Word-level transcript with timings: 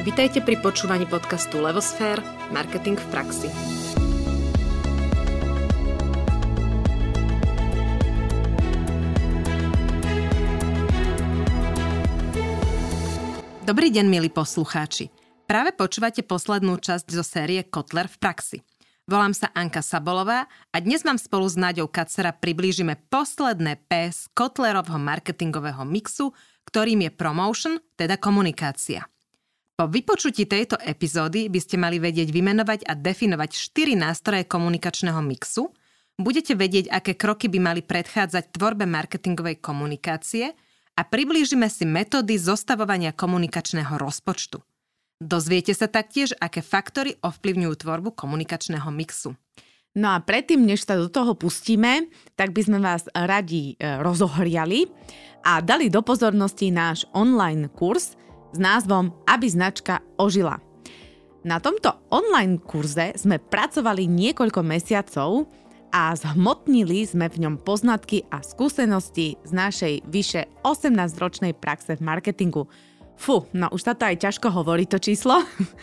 Vitajte 0.00 0.40
pri 0.40 0.56
počúvaní 0.56 1.04
podcastu 1.04 1.60
Levosfér– 1.60 2.24
Marketing 2.56 2.96
v 2.96 3.06
praxi. 3.12 3.48
Dobrý 13.68 13.92
deň, 13.92 14.06
milí 14.08 14.32
poslucháči. 14.32 15.12
Práve 15.44 15.76
počúvate 15.76 16.24
poslednú 16.24 16.80
časť 16.80 17.04
zo 17.12 17.20
série 17.20 17.68
Kotler 17.68 18.08
v 18.08 18.16
praxi. 18.16 18.58
Volám 19.04 19.36
sa 19.36 19.52
Anka 19.52 19.84
Sabolová 19.84 20.48
a 20.72 20.76
dnes 20.80 21.04
vám 21.04 21.20
spolu 21.20 21.44
s 21.44 21.60
Náďou 21.60 21.92
Kacera 21.92 22.32
priblížime 22.32 22.96
posledné 23.12 23.84
P 23.84 24.08
z 24.08 24.32
Kotlerovho 24.32 24.96
marketingového 24.96 25.84
mixu, 25.84 26.32
ktorým 26.64 27.04
je 27.04 27.10
promotion, 27.12 27.76
teda 28.00 28.16
komunikácia. 28.16 29.04
Po 29.80 29.88
vypočutí 29.88 30.44
tejto 30.44 30.76
epizódy 30.76 31.48
by 31.48 31.56
ste 31.56 31.80
mali 31.80 31.96
vedieť 31.96 32.28
vymenovať 32.28 32.84
a 32.84 32.92
definovať 32.92 33.72
4 33.72 33.96
nástroje 33.96 34.44
komunikačného 34.44 35.16
mixu, 35.24 35.72
budete 36.20 36.52
vedieť, 36.52 36.92
aké 36.92 37.16
kroky 37.16 37.48
by 37.48 37.56
mali 37.64 37.80
predchádzať 37.80 38.60
tvorbe 38.60 38.84
marketingovej 38.84 39.56
komunikácie 39.64 40.52
a 40.92 41.00
priblížime 41.00 41.64
si 41.72 41.88
metódy 41.88 42.36
zostavovania 42.36 43.16
komunikačného 43.16 43.96
rozpočtu. 43.96 44.60
Dozviete 45.16 45.72
sa 45.72 45.88
taktiež, 45.88 46.36
aké 46.36 46.60
faktory 46.60 47.16
ovplyvňujú 47.24 47.72
tvorbu 47.80 48.12
komunikačného 48.12 48.92
mixu. 48.92 49.32
No 49.96 50.12
a 50.12 50.20
predtým, 50.20 50.60
než 50.60 50.84
sa 50.84 51.00
do 51.00 51.08
toho 51.08 51.32
pustíme, 51.32 52.12
tak 52.36 52.52
by 52.52 52.68
sme 52.68 52.84
vás 52.84 53.08
radi 53.16 53.80
e, 53.80 53.96
rozohriali 54.04 54.92
a 55.40 55.64
dali 55.64 55.88
do 55.88 56.04
pozornosti 56.04 56.68
náš 56.68 57.08
online 57.16 57.72
kurz– 57.72 58.12
s 58.50 58.58
názvom 58.58 59.14
Aby 59.26 59.46
značka 59.50 60.02
ožila. 60.18 60.58
Na 61.40 61.56
tomto 61.56 61.96
online 62.12 62.60
kurze 62.60 63.16
sme 63.16 63.40
pracovali 63.40 64.04
niekoľko 64.04 64.60
mesiacov 64.60 65.48
a 65.88 66.12
zhmotnili 66.12 67.02
sme 67.08 67.32
v 67.32 67.48
ňom 67.48 67.56
poznatky 67.64 68.28
a 68.28 68.44
skúsenosti 68.44 69.40
z 69.40 69.50
našej 69.50 69.94
vyše 70.04 70.46
18-ročnej 70.62 71.56
praxe 71.56 71.96
v 71.96 72.04
marketingu. 72.04 72.68
Fú, 73.16 73.48
no 73.56 73.72
už 73.72 73.80
sa 73.84 73.92
to 73.96 74.04
aj 74.04 74.20
ťažko 74.20 74.52
hovorí 74.52 74.84
to 74.84 75.00
číslo. 75.00 75.40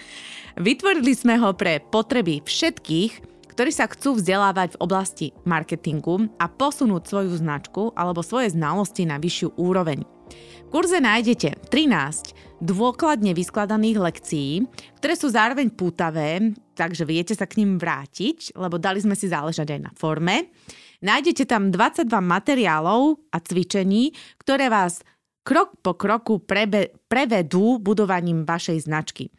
Vytvorili 0.58 1.14
sme 1.14 1.38
ho 1.38 1.54
pre 1.54 1.82
potreby 1.82 2.42
všetkých, 2.42 3.12
ktorí 3.54 3.74
sa 3.74 3.90
chcú 3.90 4.18
vzdelávať 4.18 4.78
v 4.78 4.82
oblasti 4.82 5.28
marketingu 5.46 6.30
a 6.38 6.46
posunúť 6.46 7.04
svoju 7.10 7.34
značku 7.38 7.94
alebo 7.98 8.22
svoje 8.22 8.54
znalosti 8.54 9.10
na 9.10 9.18
vyššiu 9.18 9.58
úroveň. 9.58 10.17
Kurze 10.68 11.00
nájdete 11.00 11.72
13 11.72 12.60
dôkladne 12.60 13.32
vyskladaných 13.32 14.04
lekcií, 14.04 14.68
ktoré 15.00 15.16
sú 15.16 15.32
zároveň 15.32 15.72
pútavé, 15.72 16.52
takže 16.76 17.08
viete 17.08 17.32
sa 17.32 17.48
k 17.48 17.64
ním 17.64 17.80
vrátiť, 17.80 18.52
lebo 18.52 18.76
dali 18.76 19.00
sme 19.00 19.16
si 19.16 19.32
záležať 19.32 19.64
aj 19.64 19.80
na 19.80 19.92
forme. 19.96 20.52
Nájdete 21.00 21.48
tam 21.48 21.72
22 21.72 22.12
materiálov 22.12 23.16
a 23.32 23.38
cvičení, 23.40 24.12
ktoré 24.44 24.68
vás 24.68 25.08
krok 25.48 25.80
po 25.80 25.96
kroku 25.96 26.44
prebe, 26.44 26.92
prevedú 27.08 27.80
budovaním 27.80 28.44
vašej 28.44 28.92
značky. 28.92 29.32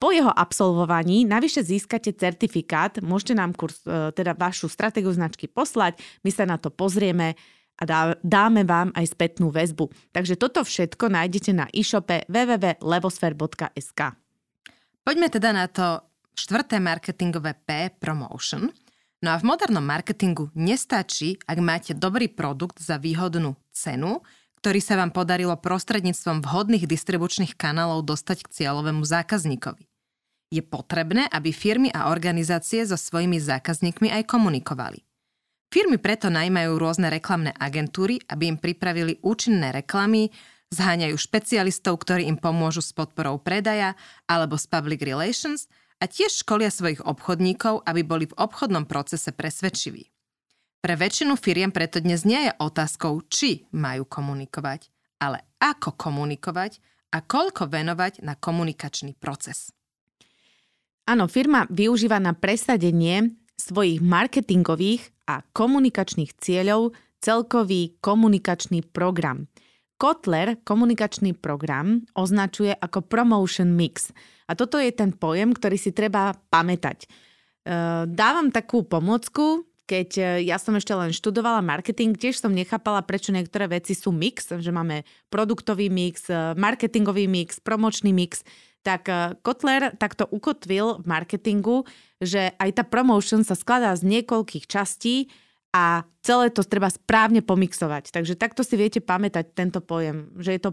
Po 0.00 0.16
jeho 0.16 0.32
absolvovaní 0.32 1.28
navyše 1.28 1.60
získate 1.60 2.16
certifikát, 2.16 3.04
môžete 3.04 3.36
nám 3.36 3.52
kurz, 3.52 3.84
e, 3.84 4.16
teda 4.16 4.32
vašu 4.32 4.72
stratégiu 4.72 5.12
značky 5.12 5.44
poslať, 5.44 6.00
my 6.24 6.30
sa 6.32 6.48
na 6.48 6.56
to 6.56 6.72
pozrieme, 6.72 7.36
a 7.80 7.84
dá, 7.88 8.12
dáme 8.20 8.68
vám 8.68 8.92
aj 8.92 9.16
spätnú 9.16 9.48
väzbu. 9.48 9.88
Takže 10.12 10.36
toto 10.36 10.60
všetko 10.60 11.08
nájdete 11.08 11.56
na 11.56 11.64
e-shope 11.72 12.28
www.levosfer.sk. 12.28 14.00
Poďme 15.00 15.28
teda 15.32 15.50
na 15.56 15.64
to 15.64 16.04
štvrté 16.36 16.76
marketingové 16.76 17.56
P, 17.56 17.88
promotion. 17.96 18.68
No 19.20 19.28
a 19.32 19.40
v 19.40 19.48
modernom 19.48 19.84
marketingu 19.84 20.52
nestačí, 20.56 21.40
ak 21.44 21.58
máte 21.60 21.92
dobrý 21.96 22.28
produkt 22.28 22.80
za 22.80 22.96
výhodnú 22.96 23.56
cenu, 23.72 24.20
ktorý 24.60 24.80
sa 24.80 25.00
vám 25.00 25.12
podarilo 25.12 25.56
prostredníctvom 25.56 26.44
vhodných 26.44 26.84
distribučných 26.84 27.56
kanálov 27.56 28.04
dostať 28.04 28.44
k 28.44 28.52
cieľovému 28.60 29.00
zákazníkovi. 29.04 29.88
Je 30.52 30.60
potrebné, 30.60 31.28
aby 31.32 31.52
firmy 31.52 31.88
a 31.92 32.12
organizácie 32.12 32.84
so 32.84 32.96
svojimi 32.96 33.40
zákazníkmi 33.40 34.12
aj 34.12 34.28
komunikovali. 34.28 35.00
Firmy 35.70 36.02
preto 36.02 36.34
najmajú 36.34 36.82
rôzne 36.82 37.06
reklamné 37.14 37.54
agentúry, 37.54 38.18
aby 38.26 38.50
im 38.50 38.58
pripravili 38.58 39.22
účinné 39.22 39.70
reklamy, 39.70 40.34
zháňajú 40.74 41.14
špecialistov, 41.14 42.02
ktorí 42.02 42.26
im 42.26 42.34
pomôžu 42.34 42.82
s 42.82 42.90
podporou 42.90 43.38
predaja 43.38 43.94
alebo 44.26 44.58
s 44.58 44.66
public 44.66 44.98
relations 45.06 45.70
a 46.02 46.10
tiež 46.10 46.42
školia 46.42 46.74
svojich 46.74 47.06
obchodníkov, 47.06 47.86
aby 47.86 48.02
boli 48.02 48.26
v 48.26 48.34
obchodnom 48.34 48.82
procese 48.82 49.30
presvedčiví. 49.30 50.10
Pre 50.82 50.94
väčšinu 50.98 51.38
firiem 51.38 51.70
preto 51.70 52.02
dnes 52.02 52.26
nie 52.26 52.50
je 52.50 52.52
otázkou, 52.58 53.22
či 53.30 53.70
majú 53.70 54.10
komunikovať, 54.10 54.90
ale 55.22 55.54
ako 55.62 55.94
komunikovať 55.94 56.82
a 57.14 57.22
koľko 57.22 57.70
venovať 57.70 58.26
na 58.26 58.34
komunikačný 58.34 59.14
proces. 59.14 59.70
Áno, 61.06 61.30
firma 61.30 61.62
využíva 61.70 62.18
na 62.18 62.34
presadenie 62.34 63.38
svojich 63.54 64.02
marketingových 64.02 65.19
a 65.30 65.46
komunikačných 65.54 66.34
cieľov 66.42 66.90
celkový 67.22 67.94
komunikačný 68.02 68.82
program. 68.90 69.46
Kotler 70.00 70.56
komunikačný 70.64 71.36
program 71.36 72.02
označuje 72.16 72.72
ako 72.72 73.04
promotion 73.04 73.76
mix. 73.76 74.08
A 74.48 74.56
toto 74.56 74.80
je 74.80 74.90
ten 74.90 75.12
pojem, 75.12 75.52
ktorý 75.52 75.76
si 75.76 75.92
treba 75.92 76.32
pamätať. 76.48 77.04
E, 77.04 77.08
dávam 78.08 78.48
takú 78.48 78.80
pomocku, 78.82 79.68
keď 79.84 80.08
e, 80.16 80.22
ja 80.48 80.56
som 80.56 80.72
ešte 80.72 80.96
len 80.96 81.12
študovala 81.12 81.60
marketing, 81.60 82.16
tiež 82.16 82.40
som 82.40 82.56
nechápala, 82.56 83.04
prečo 83.04 83.28
niektoré 83.28 83.68
veci 83.68 83.92
sú 83.92 84.08
mix, 84.08 84.48
že 84.48 84.72
máme 84.72 85.04
produktový 85.28 85.92
mix, 85.92 86.32
e, 86.32 86.56
marketingový 86.56 87.28
mix, 87.28 87.60
promočný 87.60 88.16
mix 88.16 88.40
tak 88.82 89.08
eh, 89.08 89.36
Kotler 89.40 89.94
takto 89.96 90.28
ukotvil 90.28 91.00
v 91.00 91.06
marketingu, 91.06 91.84
že 92.20 92.52
aj 92.56 92.70
tá 92.80 92.84
promotion 92.84 93.44
sa 93.44 93.56
skladá 93.56 93.92
z 93.96 94.08
niekoľkých 94.08 94.68
častí 94.68 95.28
a 95.70 96.02
celé 96.20 96.50
to 96.50 96.66
treba 96.66 96.90
správne 96.90 97.40
pomixovať. 97.46 98.10
Takže 98.10 98.34
takto 98.34 98.66
si 98.66 98.74
viete 98.74 98.98
pamätať 98.98 99.54
tento 99.54 99.78
pojem, 99.78 100.34
že 100.36 100.58
je 100.58 100.62
to 100.66 100.70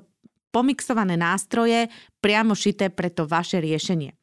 pomixované 0.50 1.20
nástroje 1.20 1.92
priamo 2.18 2.58
šité 2.58 2.90
pre 2.90 3.14
to 3.14 3.30
vaše 3.30 3.62
riešenie. 3.62 4.16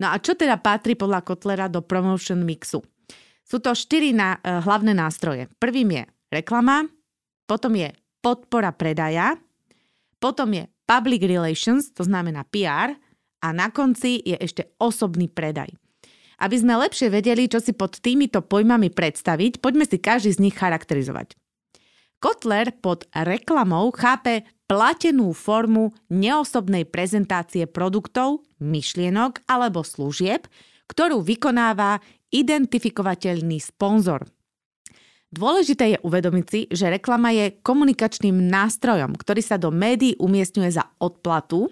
No 0.00 0.14
a 0.14 0.16
čo 0.22 0.38
teda 0.38 0.56
patrí 0.62 0.94
podľa 0.96 1.26
Kotlera 1.26 1.66
do 1.66 1.82
promotion 1.82 2.46
mixu? 2.46 2.80
Sú 3.44 3.58
to 3.58 3.74
štyri 3.74 4.14
na, 4.14 4.38
uh, 4.38 4.62
hlavné 4.62 4.94
nástroje. 4.94 5.50
Prvým 5.58 5.90
je 5.90 6.02
reklama, 6.30 6.86
potom 7.44 7.74
je 7.74 7.90
podpora 8.22 8.70
predaja, 8.70 9.34
potom 10.22 10.54
je 10.54 10.70
public 10.86 11.26
relations, 11.26 11.90
to 11.90 12.06
znamená 12.06 12.46
PR, 12.46 12.94
a 13.40 13.52
na 13.56 13.72
konci 13.72 14.20
je 14.20 14.36
ešte 14.36 14.76
osobný 14.76 15.28
predaj. 15.28 15.72
Aby 16.40 16.56
sme 16.56 16.80
lepšie 16.80 17.12
vedeli, 17.12 17.48
čo 17.48 17.60
si 17.60 17.76
pod 17.76 18.00
týmito 18.00 18.40
pojmami 18.40 18.88
predstaviť, 18.88 19.60
poďme 19.60 19.84
si 19.84 20.00
každý 20.00 20.32
z 20.32 20.42
nich 20.48 20.56
charakterizovať. 20.56 21.36
Kotler 22.20 22.72
pod 22.84 23.08
reklamou 23.16 23.92
chápe 23.96 24.44
platenú 24.68 25.32
formu 25.32 25.92
neosobnej 26.12 26.84
prezentácie 26.84 27.64
produktov, 27.64 28.44
myšlienok 28.60 29.48
alebo 29.48 29.80
služieb, 29.80 30.44
ktorú 30.88 31.24
vykonáva 31.24 32.00
identifikovateľný 32.30 33.58
sponzor. 33.58 34.28
Dôležité 35.30 35.94
je 35.94 35.98
uvedomiť 36.02 36.46
si, 36.50 36.60
že 36.74 36.90
reklama 36.90 37.30
je 37.30 37.54
komunikačným 37.62 38.34
nástrojom, 38.50 39.14
ktorý 39.14 39.42
sa 39.42 39.56
do 39.62 39.70
médií 39.70 40.18
umiestňuje 40.18 40.70
za 40.74 40.90
odplatu 40.98 41.70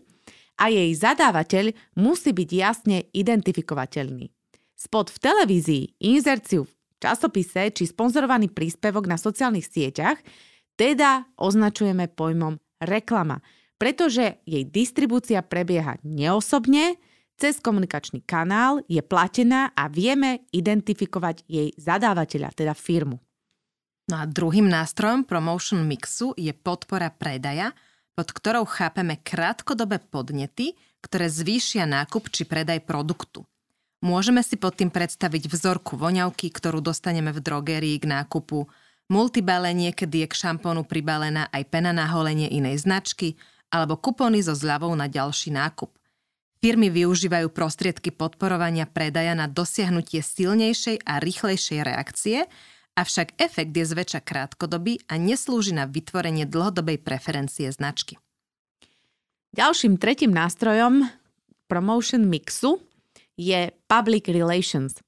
a 0.59 0.69
jej 0.69 0.91
zadávateľ 0.93 1.73
musí 1.97 2.35
byť 2.35 2.51
jasne 2.51 3.07
identifikovateľný. 3.15 4.29
Spot 4.75 5.07
v 5.11 5.19
televízii, 5.19 5.85
inzerciu 6.03 6.67
v 6.67 6.73
časopise 6.99 7.71
či 7.71 7.87
sponzorovaný 7.87 8.51
príspevok 8.51 9.07
na 9.07 9.19
sociálnych 9.19 9.67
sieťach 9.67 10.19
teda 10.79 11.27
označujeme 11.35 12.07
pojmom 12.11 12.59
reklama, 12.83 13.43
pretože 13.79 14.43
jej 14.47 14.63
distribúcia 14.67 15.43
prebieha 15.43 15.99
neosobne, 16.07 16.99
cez 17.39 17.63
komunikačný 17.63 18.27
kanál 18.27 18.83
je 18.91 18.99
platená 18.99 19.71
a 19.75 19.87
vieme 19.87 20.47
identifikovať 20.51 21.47
jej 21.47 21.71
zadávateľa, 21.79 22.51
teda 22.51 22.75
firmu. 22.75 23.23
No 24.11 24.15
a 24.19 24.25
druhým 24.27 24.67
nástrojom 24.67 25.23
promotion 25.23 25.87
mixu 25.87 26.35
je 26.35 26.51
podpora 26.51 27.15
predaja, 27.15 27.71
pod 28.19 28.35
ktorou 28.35 28.67
chápeme 28.67 29.15
krátkodobé 29.23 30.03
podnety, 30.03 30.75
ktoré 30.99 31.31
zvýšia 31.31 31.87
nákup 31.87 32.27
či 32.35 32.43
predaj 32.43 32.83
produktu. 32.83 33.47
Môžeme 34.03 34.43
si 34.43 34.59
pod 34.59 34.75
tým 34.75 34.91
predstaviť 34.91 35.47
vzorku 35.47 35.95
voňavky, 35.95 36.51
ktorú 36.51 36.83
dostaneme 36.83 37.31
v 37.31 37.39
drogérii 37.39 37.95
k 38.03 38.11
nákupu, 38.11 38.67
multibalenie, 39.07 39.95
kedy 39.95 40.27
je 40.27 40.29
k 40.35 40.35
šampónu 40.35 40.83
pribalená 40.83 41.47
aj 41.55 41.63
pena 41.71 41.95
na 41.95 42.11
holenie 42.11 42.51
inej 42.51 42.83
značky, 42.83 43.39
alebo 43.71 43.95
kupony 43.95 44.43
so 44.43 44.51
zľavou 44.51 44.91
na 44.99 45.07
ďalší 45.07 45.55
nákup. 45.55 45.95
Firmy 46.59 46.91
využívajú 46.91 47.55
prostriedky 47.55 48.11
podporovania 48.11 48.91
predaja 48.91 49.39
na 49.39 49.47
dosiahnutie 49.47 50.27
silnejšej 50.27 51.07
a 51.07 51.23
rýchlejšej 51.23 51.81
reakcie, 51.87 52.51
avšak 52.99 53.39
efekt 53.39 53.71
je 53.71 53.87
zväčša 53.87 54.27
krátkodobý 54.27 54.99
a 55.07 55.15
neslúži 55.15 55.71
na 55.71 55.87
vytvorenie 55.87 56.51
dlhodobej 56.51 56.99
preferencie 56.99 57.71
značky. 57.71 58.19
Ďalším 59.55 60.03
tretím 60.03 60.35
nástrojom 60.35 61.07
promotion 61.71 62.27
mixu 62.27 62.83
je 63.39 63.71
public 63.87 64.27
relations. 64.27 64.99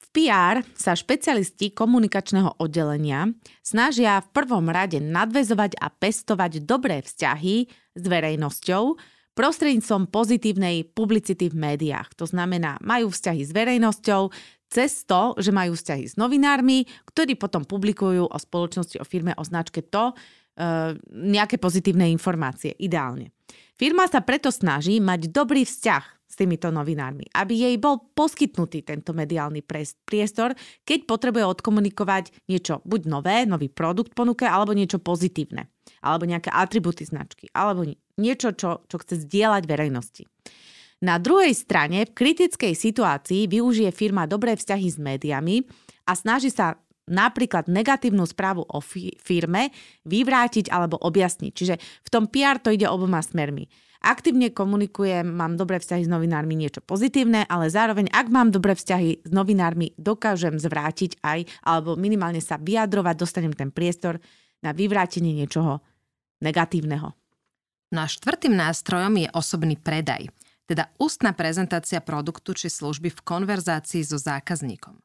V 0.00 0.06
PR 0.16 0.64
sa 0.74 0.96
špecialisti 0.96 1.70
komunikačného 1.70 2.58
oddelenia 2.58 3.30
snažia 3.62 4.18
v 4.24 4.32
prvom 4.34 4.66
rade 4.66 4.98
nadvezovať 4.98 5.78
a 5.78 5.86
pestovať 5.92 6.66
dobré 6.66 7.04
vzťahy 7.04 7.68
s 7.94 8.02
verejnosťou, 8.02 8.98
prostredníctvom 9.38 10.10
pozitívnej 10.10 10.90
publicity 10.90 11.46
v 11.48 11.56
médiách. 11.56 12.10
To 12.18 12.26
znamená, 12.26 12.76
majú 12.82 13.14
vzťahy 13.14 13.46
s 13.46 13.54
verejnosťou 13.54 14.34
cez 14.70 15.02
to, 15.04 15.34
že 15.36 15.50
majú 15.50 15.74
vzťahy 15.74 16.06
s 16.06 16.14
novinármi, 16.14 16.86
ktorí 17.10 17.34
potom 17.34 17.66
publikujú 17.66 18.30
o 18.30 18.38
spoločnosti, 18.38 19.02
o 19.02 19.04
firme, 19.04 19.34
o 19.34 19.42
značke 19.42 19.82
to, 19.82 20.14
e, 20.14 20.94
nejaké 21.10 21.58
pozitívne 21.58 22.06
informácie, 22.14 22.78
ideálne. 22.78 23.34
Firma 23.74 24.06
sa 24.06 24.22
preto 24.22 24.54
snaží 24.54 25.02
mať 25.02 25.34
dobrý 25.34 25.66
vzťah 25.66 26.04
s 26.30 26.38
týmito 26.38 26.70
novinármi, 26.70 27.26
aby 27.34 27.66
jej 27.66 27.74
bol 27.82 27.98
poskytnutý 28.14 28.86
tento 28.86 29.10
mediálny 29.10 29.66
priestor, 30.06 30.54
keď 30.86 31.10
potrebuje 31.10 31.42
odkomunikovať 31.58 32.46
niečo 32.46 32.78
buď 32.86 33.00
nové, 33.10 33.42
nový 33.50 33.66
produkt 33.66 34.14
ponuke, 34.14 34.46
alebo 34.46 34.70
niečo 34.70 35.02
pozitívne, 35.02 35.66
alebo 36.06 36.30
nejaké 36.30 36.54
atributy 36.54 37.02
značky, 37.02 37.50
alebo 37.50 37.82
niečo, 38.14 38.54
čo, 38.54 38.86
čo 38.86 38.96
chce 39.02 39.26
zdieľať 39.26 39.66
verejnosti. 39.66 40.22
Na 41.00 41.16
druhej 41.16 41.56
strane, 41.56 42.04
v 42.04 42.12
kritickej 42.12 42.76
situácii 42.76 43.48
využije 43.48 43.88
firma 43.88 44.28
dobré 44.28 44.52
vzťahy 44.52 44.88
s 44.92 45.00
médiami 45.00 45.64
a 46.04 46.12
snaží 46.12 46.52
sa 46.52 46.76
napríklad 47.08 47.66
negatívnu 47.66 48.28
správu 48.28 48.68
o 48.68 48.78
firme 49.18 49.72
vyvrátiť 50.04 50.68
alebo 50.68 51.00
objasniť. 51.00 51.52
Čiže 51.56 51.74
v 51.80 52.08
tom 52.12 52.28
PR 52.28 52.60
to 52.60 52.70
ide 52.70 52.86
oboma 52.86 53.24
smermi. 53.24 53.66
Aktívne 54.00 54.48
komunikujem, 54.48 55.28
mám 55.28 55.60
dobré 55.60 55.76
vzťahy 55.76 56.08
s 56.08 56.12
novinármi, 56.12 56.56
niečo 56.56 56.80
pozitívne, 56.80 57.44
ale 57.44 57.68
zároveň, 57.68 58.08
ak 58.08 58.32
mám 58.32 58.48
dobré 58.48 58.72
vzťahy 58.72 59.28
s 59.28 59.30
novinármi, 59.32 59.92
dokážem 60.00 60.56
zvrátiť 60.56 61.20
aj, 61.20 61.44
alebo 61.60 62.00
minimálne 62.00 62.40
sa 62.40 62.56
vyjadrovať, 62.56 63.14
dostanem 63.20 63.52
ten 63.52 63.68
priestor 63.68 64.16
na 64.64 64.72
vyvrátenie 64.72 65.36
niečoho 65.36 65.84
negatívneho. 66.40 67.12
No 67.92 67.98
a 68.00 68.08
štvrtým 68.08 68.56
nástrojom 68.56 69.20
je 69.20 69.28
osobný 69.36 69.76
predaj, 69.76 70.32
teda 70.70 70.86
ústna 71.02 71.34
prezentácia 71.34 71.98
produktu 71.98 72.54
či 72.54 72.70
služby 72.70 73.10
v 73.10 73.24
konverzácii 73.26 74.06
so 74.06 74.22
zákazníkom. 74.22 75.02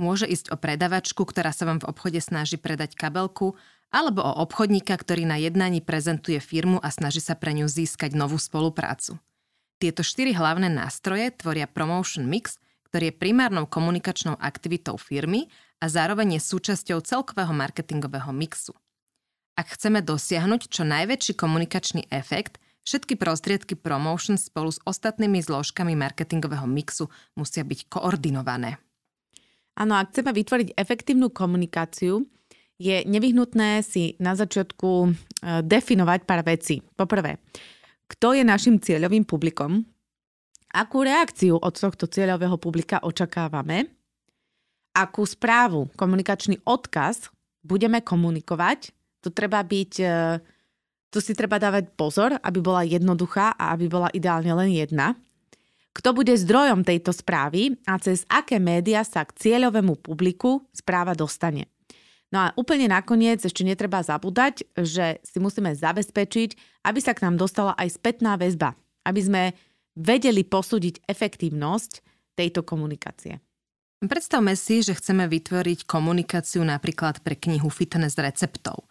Môže 0.00 0.24
ísť 0.24 0.48
o 0.48 0.56
predavačku, 0.56 1.28
ktorá 1.28 1.52
sa 1.52 1.68
vám 1.68 1.84
v 1.84 1.92
obchode 1.92 2.16
snaží 2.24 2.56
predať 2.56 2.96
kabelku, 2.96 3.52
alebo 3.92 4.24
o 4.24 4.32
obchodníka, 4.40 4.96
ktorý 4.96 5.28
na 5.28 5.36
jednaní 5.36 5.84
prezentuje 5.84 6.40
firmu 6.40 6.80
a 6.80 6.88
snaží 6.88 7.20
sa 7.20 7.36
pre 7.36 7.52
ňu 7.52 7.68
získať 7.68 8.16
novú 8.16 8.40
spoluprácu. 8.40 9.20
Tieto 9.76 10.00
štyri 10.00 10.32
hlavné 10.32 10.72
nástroje 10.72 11.28
tvoria 11.36 11.68
promotion 11.68 12.24
mix, 12.24 12.56
ktorý 12.88 13.12
je 13.12 13.20
primárnou 13.20 13.68
komunikačnou 13.68 14.40
aktivitou 14.40 14.96
firmy 14.96 15.52
a 15.76 15.92
zároveň 15.92 16.40
je 16.40 16.48
súčasťou 16.48 17.04
celkového 17.04 17.52
marketingového 17.52 18.32
mixu. 18.32 18.72
Ak 19.60 19.76
chceme 19.76 20.00
dosiahnuť 20.00 20.72
čo 20.72 20.88
najväčší 20.88 21.36
komunikačný 21.36 22.08
efekt, 22.08 22.56
všetky 22.82 23.14
prostriedky 23.18 23.74
promotion 23.78 24.38
spolu 24.38 24.70
s 24.70 24.82
ostatnými 24.82 25.42
zložkami 25.42 25.94
marketingového 25.94 26.66
mixu 26.66 27.10
musia 27.38 27.62
byť 27.62 27.90
koordinované. 27.90 28.78
Áno, 29.78 29.96
ak 29.96 30.12
chceme 30.12 30.36
vytvoriť 30.36 30.76
efektívnu 30.76 31.32
komunikáciu, 31.32 32.22
je 32.76 33.06
nevyhnutné 33.08 33.80
si 33.80 34.18
na 34.20 34.36
začiatku 34.36 34.90
e, 35.06 35.08
definovať 35.64 36.20
pár 36.28 36.42
vecí. 36.44 36.82
Poprvé, 36.98 37.40
kto 38.10 38.36
je 38.36 38.44
našim 38.44 38.76
cieľovým 38.76 39.24
publikom, 39.24 39.86
akú 40.74 41.06
reakciu 41.06 41.56
od 41.56 41.72
tohto 41.72 42.04
cieľového 42.04 42.58
publika 42.60 43.00
očakávame, 43.00 43.88
akú 44.92 45.24
správu, 45.24 45.88
komunikačný 45.96 46.60
odkaz 46.68 47.32
budeme 47.64 48.02
komunikovať 48.04 48.92
tu 49.22 49.30
treba 49.30 49.62
byť, 49.62 49.92
e, 50.02 50.06
tu 51.12 51.20
si 51.20 51.36
treba 51.36 51.60
dávať 51.60 51.92
pozor, 51.92 52.40
aby 52.40 52.64
bola 52.64 52.88
jednoduchá 52.88 53.52
a 53.60 53.76
aby 53.76 53.86
bola 53.92 54.08
ideálne 54.16 54.48
len 54.56 54.72
jedna. 54.72 55.12
Kto 55.92 56.16
bude 56.16 56.32
zdrojom 56.32 56.88
tejto 56.88 57.12
správy 57.12 57.76
a 57.84 58.00
cez 58.00 58.24
aké 58.32 58.56
média 58.56 59.04
sa 59.04 59.28
k 59.28 59.36
cieľovému 59.36 60.00
publiku 60.00 60.64
správa 60.72 61.12
dostane. 61.12 61.68
No 62.32 62.48
a 62.48 62.56
úplne 62.56 62.88
nakoniec 62.88 63.44
ešte 63.44 63.60
netreba 63.60 64.00
zabúdať, 64.00 64.64
že 64.72 65.20
si 65.20 65.36
musíme 65.36 65.76
zabezpečiť, 65.76 66.80
aby 66.88 67.00
sa 67.04 67.12
k 67.12 67.28
nám 67.28 67.36
dostala 67.36 67.76
aj 67.76 68.00
spätná 68.00 68.40
väzba, 68.40 68.72
aby 69.04 69.20
sme 69.20 69.42
vedeli 69.92 70.40
posúdiť 70.40 71.04
efektívnosť 71.04 72.00
tejto 72.32 72.64
komunikácie. 72.64 73.36
Predstavme 74.00 74.56
si, 74.56 74.80
že 74.80 74.96
chceme 74.96 75.28
vytvoriť 75.28 75.84
komunikáciu 75.84 76.64
napríklad 76.64 77.20
pre 77.20 77.36
knihu 77.36 77.68
fitness 77.68 78.16
receptov. 78.16 78.88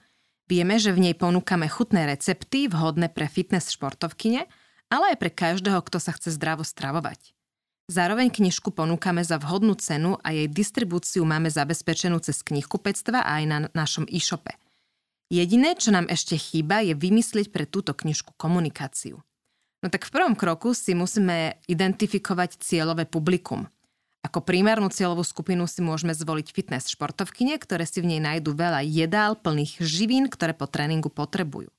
Vieme, 0.51 0.75
že 0.75 0.91
v 0.91 1.07
nej 1.07 1.15
ponúkame 1.15 1.71
chutné 1.71 2.03
recepty 2.11 2.67
vhodné 2.67 3.07
pre 3.07 3.31
fitness 3.31 3.71
športovkyne, 3.71 4.51
ale 4.91 5.15
aj 5.15 5.17
pre 5.23 5.31
každého, 5.31 5.79
kto 5.79 5.95
sa 5.95 6.11
chce 6.11 6.35
zdravo 6.35 6.67
stravovať. 6.67 7.31
Zároveň 7.87 8.27
knižku 8.27 8.75
ponúkame 8.75 9.23
za 9.23 9.39
vhodnú 9.39 9.79
cenu 9.79 10.19
a 10.19 10.35
jej 10.35 10.51
distribúciu 10.51 11.23
máme 11.23 11.47
zabezpečenú 11.47 12.19
cez 12.19 12.43
knihkupectva 12.43 13.23
a 13.23 13.39
aj 13.39 13.43
na 13.47 13.57
našom 13.71 14.03
e-shope. 14.11 14.51
Jediné, 15.31 15.71
čo 15.79 15.95
nám 15.95 16.11
ešte 16.11 16.35
chýba, 16.35 16.83
je 16.83 16.99
vymyslieť 16.99 17.47
pre 17.55 17.63
túto 17.63 17.95
knižku 17.95 18.35
komunikáciu. 18.35 19.23
No 19.79 19.87
tak 19.87 20.03
v 20.03 20.11
prvom 20.11 20.35
kroku 20.35 20.75
si 20.75 20.91
musíme 20.91 21.63
identifikovať 21.71 22.59
cieľové 22.59 23.07
publikum– 23.07 23.71
ako 24.21 24.45
primárnu 24.45 24.93
cieľovú 24.93 25.25
skupinu 25.25 25.65
si 25.65 25.81
môžeme 25.81 26.13
zvoliť 26.13 26.53
fitness 26.53 26.93
športovkyne, 26.93 27.57
ktoré 27.57 27.89
si 27.89 28.05
v 28.05 28.15
nej 28.15 28.21
nájdu 28.21 28.53
veľa 28.53 28.85
jedál 28.85 29.33
plných 29.33 29.81
živín, 29.81 30.29
ktoré 30.29 30.53
po 30.53 30.69
tréningu 30.69 31.09
potrebujú. 31.09 31.73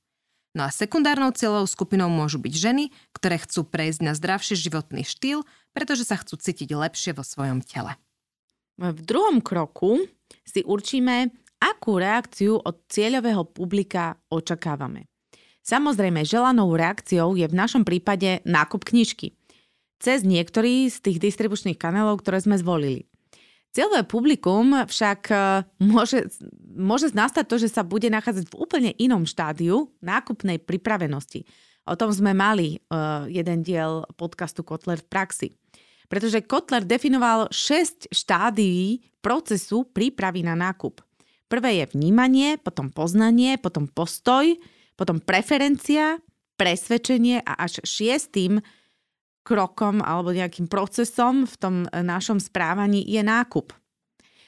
No 0.52 0.68
a 0.68 0.74
sekundárnou 0.74 1.32
cieľovou 1.32 1.64
skupinou 1.64 2.12
môžu 2.12 2.36
byť 2.42 2.52
ženy, 2.52 2.84
ktoré 3.16 3.40
chcú 3.40 3.64
prejsť 3.64 4.00
na 4.04 4.12
zdravší 4.12 4.58
životný 4.58 5.06
štýl, 5.06 5.46
pretože 5.72 6.04
sa 6.04 6.20
chcú 6.20 6.36
cítiť 6.36 6.76
lepšie 6.76 7.16
vo 7.16 7.24
svojom 7.24 7.64
tele. 7.64 7.96
V 8.76 9.00
druhom 9.00 9.40
kroku 9.40 10.02
si 10.44 10.60
určíme, 10.66 11.32
akú 11.62 11.96
reakciu 11.96 12.58
od 12.58 12.84
cieľového 12.90 13.48
publika 13.48 14.18
očakávame. 14.28 15.08
Samozrejme, 15.62 16.26
želanou 16.26 16.74
reakciou 16.74 17.38
je 17.38 17.46
v 17.46 17.54
našom 17.54 17.86
prípade 17.86 18.42
nákup 18.42 18.82
knižky– 18.82 19.38
cez 20.02 20.26
niektorý 20.26 20.90
z 20.90 20.98
tých 20.98 21.18
distribučných 21.22 21.78
kanálov, 21.78 22.26
ktoré 22.26 22.42
sme 22.42 22.58
zvolili. 22.58 23.06
Cieľové 23.72 24.04
publikum 24.04 24.84
však 24.84 25.20
e, 25.30 25.36
môže, 25.80 26.28
môže 26.74 27.14
nastať 27.14 27.44
to, 27.46 27.56
že 27.56 27.72
sa 27.72 27.86
bude 27.86 28.10
nachádzať 28.10 28.50
v 28.50 28.58
úplne 28.58 28.90
inom 28.98 29.24
štádiu 29.24 29.88
nákupnej 30.02 30.60
pripravenosti. 30.60 31.46
O 31.88 31.94
tom 31.98 32.14
sme 32.14 32.30
mali 32.30 32.78
uh, 32.78 33.26
jeden 33.26 33.66
diel 33.66 34.06
podcastu 34.14 34.62
Kotler 34.62 35.02
v 35.02 35.10
praxi. 35.10 35.48
Pretože 36.06 36.46
Kotler 36.46 36.86
definoval 36.86 37.50
6 37.50 38.06
štádií 38.14 39.02
procesu 39.18 39.82
prípravy 39.90 40.46
na 40.46 40.54
nákup. 40.54 41.02
Prvé 41.50 41.82
je 41.82 41.90
vnímanie, 41.98 42.54
potom 42.54 42.86
poznanie, 42.86 43.58
potom 43.58 43.90
postoj, 43.90 44.46
potom 44.94 45.18
preferencia, 45.18 46.22
presvedčenie 46.54 47.42
a 47.42 47.66
až 47.66 47.82
šiestým 47.82 48.62
krokom 49.42 50.00
alebo 50.02 50.30
nejakým 50.30 50.70
procesom 50.70 51.44
v 51.44 51.54
tom 51.58 51.74
e, 51.84 52.02
našom 52.02 52.38
správaní 52.38 53.02
je 53.06 53.22
nákup. 53.22 53.74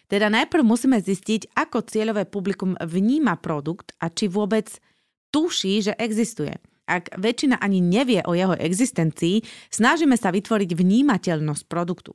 Teda 0.06 0.30
najprv 0.30 0.62
musíme 0.62 1.00
zistiť, 1.00 1.56
ako 1.58 1.86
cieľové 1.86 2.28
publikum 2.28 2.78
vníma 2.78 3.40
produkt 3.40 3.96
a 3.98 4.12
či 4.12 4.30
vôbec 4.30 4.68
tuší, 5.34 5.90
že 5.90 5.92
existuje. 5.98 6.54
Ak 6.84 7.10
väčšina 7.16 7.58
ani 7.58 7.80
nevie 7.80 8.20
o 8.28 8.36
jeho 8.36 8.52
existencii, 8.54 9.40
snažíme 9.72 10.14
sa 10.20 10.28
vytvoriť 10.28 10.70
vnímateľnosť 10.76 11.64
produktu. 11.64 12.12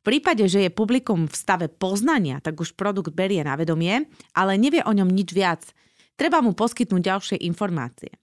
V 0.00 0.02
prípade, 0.08 0.48
že 0.48 0.64
je 0.64 0.72
publikum 0.72 1.28
v 1.28 1.36
stave 1.36 1.68
poznania, 1.68 2.40
tak 2.40 2.56
už 2.56 2.72
produkt 2.72 3.12
berie 3.12 3.44
na 3.44 3.52
vedomie, 3.60 4.08
ale 4.32 4.56
nevie 4.56 4.80
o 4.80 4.96
ňom 4.96 5.12
nič 5.12 5.36
viac. 5.36 5.60
Treba 6.16 6.40
mu 6.40 6.56
poskytnúť 6.56 7.02
ďalšie 7.04 7.36
informácie. 7.44 8.19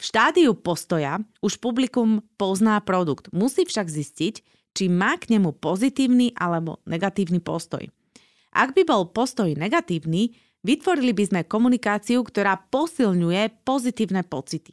V 0.00 0.02
štádiu 0.02 0.56
postoja 0.56 1.20
už 1.44 1.60
publikum 1.60 2.24
pozná 2.40 2.80
produkt, 2.80 3.28
musí 3.36 3.68
však 3.68 3.84
zistiť, 3.84 4.34
či 4.72 4.88
má 4.88 5.20
k 5.20 5.36
nemu 5.36 5.60
pozitívny 5.60 6.32
alebo 6.32 6.80
negatívny 6.88 7.44
postoj. 7.44 7.84
Ak 8.56 8.72
by 8.72 8.88
bol 8.88 9.12
postoj 9.12 9.52
negatívny, 9.52 10.32
vytvorili 10.64 11.12
by 11.12 11.24
sme 11.28 11.40
komunikáciu, 11.44 12.24
ktorá 12.24 12.56
posilňuje 12.72 13.60
pozitívne 13.68 14.24
pocity. 14.24 14.72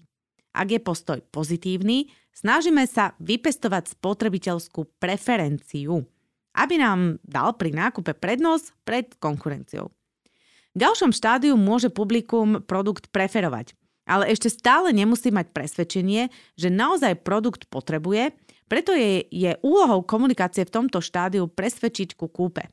Ak 0.56 0.72
je 0.72 0.80
postoj 0.80 1.20
pozitívny, 1.28 2.08
Snažíme 2.38 2.86
sa 2.86 3.18
vypestovať 3.18 3.98
spotrebiteľskú 3.98 5.02
preferenciu, 5.02 6.06
aby 6.54 6.78
nám 6.78 7.18
dal 7.26 7.58
pri 7.58 7.74
nákupe 7.74 8.14
prednosť 8.14 8.66
pred 8.86 9.10
konkurenciou. 9.18 9.90
V 9.90 10.78
ďalšom 10.78 11.18
štádiu 11.18 11.58
môže 11.58 11.90
publikum 11.90 12.62
produkt 12.62 13.10
preferovať, 13.10 13.74
ale 14.08 14.32
ešte 14.32 14.48
stále 14.48 14.96
nemusí 14.96 15.30
mať 15.30 15.52
presvedčenie, 15.52 16.32
že 16.56 16.72
naozaj 16.72 17.22
produkt 17.28 17.68
potrebuje, 17.68 18.32
preto 18.68 18.96
je, 18.96 19.28
je 19.28 19.52
úlohou 19.64 20.04
komunikácie 20.04 20.64
v 20.68 20.74
tomto 20.74 21.00
štádiu 21.04 21.48
presvedčiť 21.48 22.16
ku 22.16 22.28
kúpe. 22.32 22.68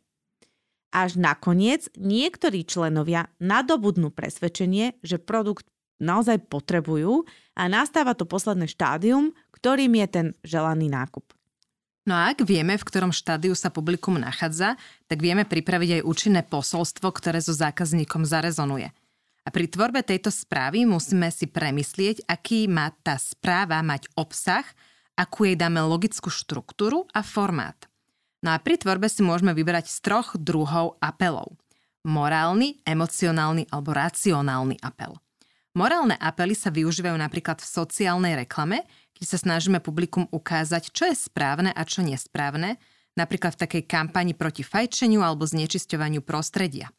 Až 0.95 1.19
nakoniec 1.19 1.91
niektorí 1.99 2.63
členovia 2.63 3.27
nadobudnú 3.43 4.15
presvedčenie, 4.15 5.03
že 5.03 5.19
produkt 5.19 5.67
naozaj 5.99 6.47
potrebujú 6.51 7.27
a 7.59 7.67
nastáva 7.67 8.15
to 8.15 8.27
posledné 8.27 8.71
štádium, 8.71 9.35
ktorým 9.55 9.95
je 10.03 10.07
ten 10.07 10.27
želaný 10.47 10.91
nákup. 10.91 11.35
No 12.05 12.21
a 12.21 12.37
ak 12.37 12.45
vieme, 12.45 12.77
v 12.77 12.85
ktorom 12.85 13.17
štádiu 13.17 13.57
sa 13.57 13.73
publikum 13.73 14.21
nachádza, 14.21 14.77
tak 15.09 15.25
vieme 15.25 15.49
pripraviť 15.49 16.01
aj 16.01 16.03
účinné 16.05 16.41
posolstvo, 16.45 17.09
ktoré 17.09 17.41
so 17.41 17.57
zákazníkom 17.57 18.29
zarezonuje. 18.29 18.93
A 19.45 19.53
pri 19.53 19.69
tvorbe 19.69 20.01
tejto 20.01 20.33
správy 20.33 20.89
musíme 20.89 21.29
si 21.29 21.45
premyslieť, 21.45 22.25
aký 22.25 22.65
má 22.65 22.97
tá 23.05 23.21
správa 23.21 23.85
mať 23.85 24.09
obsah, 24.17 24.65
akú 25.15 25.45
jej 25.45 25.55
dáme 25.55 25.85
logickú 25.85 26.33
štruktúru 26.33 27.05
a 27.13 27.21
formát. 27.21 27.77
No 28.41 28.53
a 28.53 28.61
pri 28.61 28.81
tvorbe 28.81 29.09
si 29.09 29.21
môžeme 29.21 29.53
vybrať 29.53 29.89
z 29.89 29.99
troch 30.05 30.37
druhov 30.37 30.97
apelov. 31.01 31.57
Morálny, 32.05 32.85
emocionálny 32.85 33.69
alebo 33.73 33.97
racionálny 33.97 34.81
apel. 34.85 35.17
Morálne 35.75 36.15
apely 36.21 36.53
sa 36.53 36.69
využívajú 36.69 37.17
napríklad 37.17 37.61
v 37.61 37.67
sociálnej 37.67 38.37
reklame, 38.45 38.85
keď 39.17 39.27
sa 39.27 39.39
snažíme 39.41 39.81
publikum 39.81 40.29
ukázať, 40.29 40.93
čo 40.93 41.09
je 41.09 41.17
správne 41.17 41.73
a 41.73 41.83
čo 41.89 42.05
nesprávne, 42.05 42.77
napríklad 43.17 43.57
v 43.57 43.63
takej 43.65 43.83
kampani 43.89 44.37
proti 44.37 44.63
fajčeniu 44.63 45.25
alebo 45.25 45.49
znečisťovaniu 45.49 46.21
prostredia. 46.21 46.93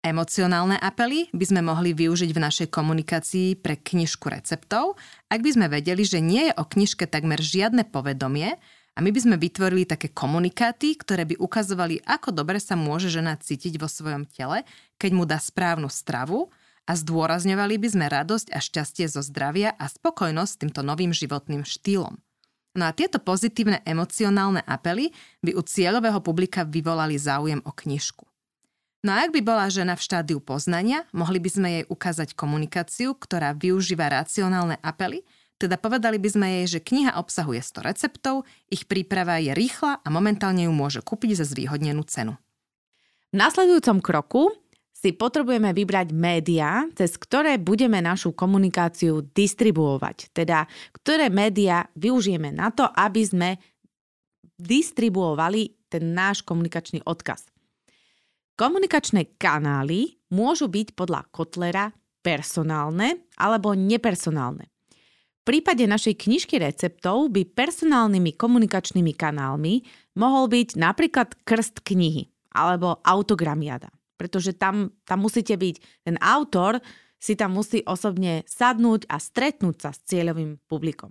Emocionálne 0.00 0.80
apely 0.80 1.28
by 1.28 1.44
sme 1.44 1.60
mohli 1.60 1.92
využiť 1.92 2.32
v 2.32 2.40
našej 2.40 2.68
komunikácii 2.72 3.60
pre 3.60 3.76
knižku 3.76 4.32
receptov, 4.32 4.96
ak 5.28 5.44
by 5.44 5.50
sme 5.52 5.66
vedeli, 5.68 6.08
že 6.08 6.24
nie 6.24 6.48
je 6.48 6.56
o 6.56 6.64
knižke 6.64 7.04
takmer 7.04 7.36
žiadne 7.36 7.84
povedomie 7.84 8.56
a 8.96 8.98
my 9.04 9.12
by 9.12 9.20
sme 9.20 9.36
vytvorili 9.36 9.84
také 9.84 10.08
komunikáty, 10.08 10.96
ktoré 10.96 11.28
by 11.28 11.36
ukazovali, 11.36 12.00
ako 12.08 12.32
dobre 12.32 12.56
sa 12.64 12.80
môže 12.80 13.12
žena 13.12 13.36
cítiť 13.36 13.76
vo 13.76 13.92
svojom 13.92 14.24
tele, 14.24 14.64
keď 14.96 15.10
mu 15.12 15.28
dá 15.28 15.36
správnu 15.36 15.92
stravu 15.92 16.48
a 16.88 16.96
zdôrazňovali 16.96 17.76
by 17.76 17.88
sme 17.92 18.08
radosť 18.08 18.56
a 18.56 18.58
šťastie 18.64 19.04
zo 19.04 19.20
zdravia 19.20 19.76
a 19.76 19.84
spokojnosť 19.84 20.52
s 20.56 20.60
týmto 20.64 20.80
novým 20.80 21.12
životným 21.12 21.68
štýlom. 21.68 22.16
No 22.72 22.84
a 22.88 22.96
tieto 22.96 23.20
pozitívne 23.20 23.84
emocionálne 23.84 24.64
apely 24.64 25.12
by 25.44 25.52
u 25.52 25.60
cieľového 25.60 26.24
publika 26.24 26.64
vyvolali 26.64 27.20
záujem 27.20 27.60
o 27.68 27.72
knižku. 27.76 28.29
No 29.00 29.16
a 29.16 29.24
ak 29.24 29.32
by 29.32 29.40
bola 29.40 29.72
žena 29.72 29.96
v 29.96 30.04
štádiu 30.04 30.44
poznania, 30.44 31.08
mohli 31.16 31.40
by 31.40 31.48
sme 31.48 31.68
jej 31.72 31.84
ukázať 31.88 32.36
komunikáciu, 32.36 33.16
ktorá 33.16 33.56
využíva 33.56 34.12
racionálne 34.12 34.76
apely, 34.84 35.24
teda 35.60 35.76
povedali 35.76 36.16
by 36.16 36.28
sme 36.28 36.46
jej, 36.60 36.76
že 36.76 36.80
kniha 36.80 37.20
obsahuje 37.20 37.60
100 37.60 37.84
receptov, 37.84 38.48
ich 38.72 38.88
príprava 38.88 39.36
je 39.40 39.52
rýchla 39.52 40.00
a 40.00 40.08
momentálne 40.08 40.64
ju 40.64 40.72
môže 40.72 41.04
kúpiť 41.04 41.40
za 41.40 41.44
zvýhodnenú 41.48 42.00
cenu. 42.08 42.36
V 43.32 43.36
nasledujúcom 43.36 44.00
kroku 44.00 44.56
si 44.96 45.12
potrebujeme 45.12 45.72
vybrať 45.72 46.16
médiá, 46.16 46.84
cez 46.96 47.16
ktoré 47.16 47.60
budeme 47.60 48.00
našu 48.00 48.32
komunikáciu 48.36 49.24
distribuovať. 49.32 50.32
Teda, 50.32 50.68
ktoré 50.96 51.32
médiá 51.32 51.88
využijeme 51.96 52.52
na 52.52 52.72
to, 52.72 52.84
aby 52.84 53.20
sme 53.24 53.50
distribuovali 54.60 55.88
ten 55.92 56.12
náš 56.12 56.44
komunikačný 56.44 57.04
odkaz. 57.04 57.49
Komunikačné 58.60 59.40
kanály 59.40 60.20
môžu 60.28 60.68
byť 60.68 60.92
podľa 60.92 61.24
Kotlera 61.32 61.88
personálne 62.20 63.24
alebo 63.40 63.72
nepersonálne. 63.72 64.68
V 65.40 65.42
prípade 65.48 65.88
našej 65.88 66.20
knižky 66.20 66.60
receptov 66.60 67.32
by 67.32 67.48
personálnymi 67.48 68.36
komunikačnými 68.36 69.16
kanálmi 69.16 69.80
mohol 70.20 70.52
byť 70.52 70.76
napríklad 70.76 71.32
krst 71.48 71.80
knihy 71.80 72.28
alebo 72.52 73.00
autogramiada 73.00 73.88
pretože 74.20 74.52
tam, 74.52 74.92
tam 75.08 75.24
musíte 75.24 75.56
byť, 75.56 76.04
ten 76.04 76.20
autor 76.20 76.84
si 77.16 77.32
tam 77.40 77.56
musí 77.56 77.80
osobne 77.88 78.44
sadnúť 78.44 79.08
a 79.08 79.16
stretnúť 79.16 79.76
sa 79.80 79.90
s 79.96 80.04
cieľovým 80.04 80.60
publikom. 80.68 81.08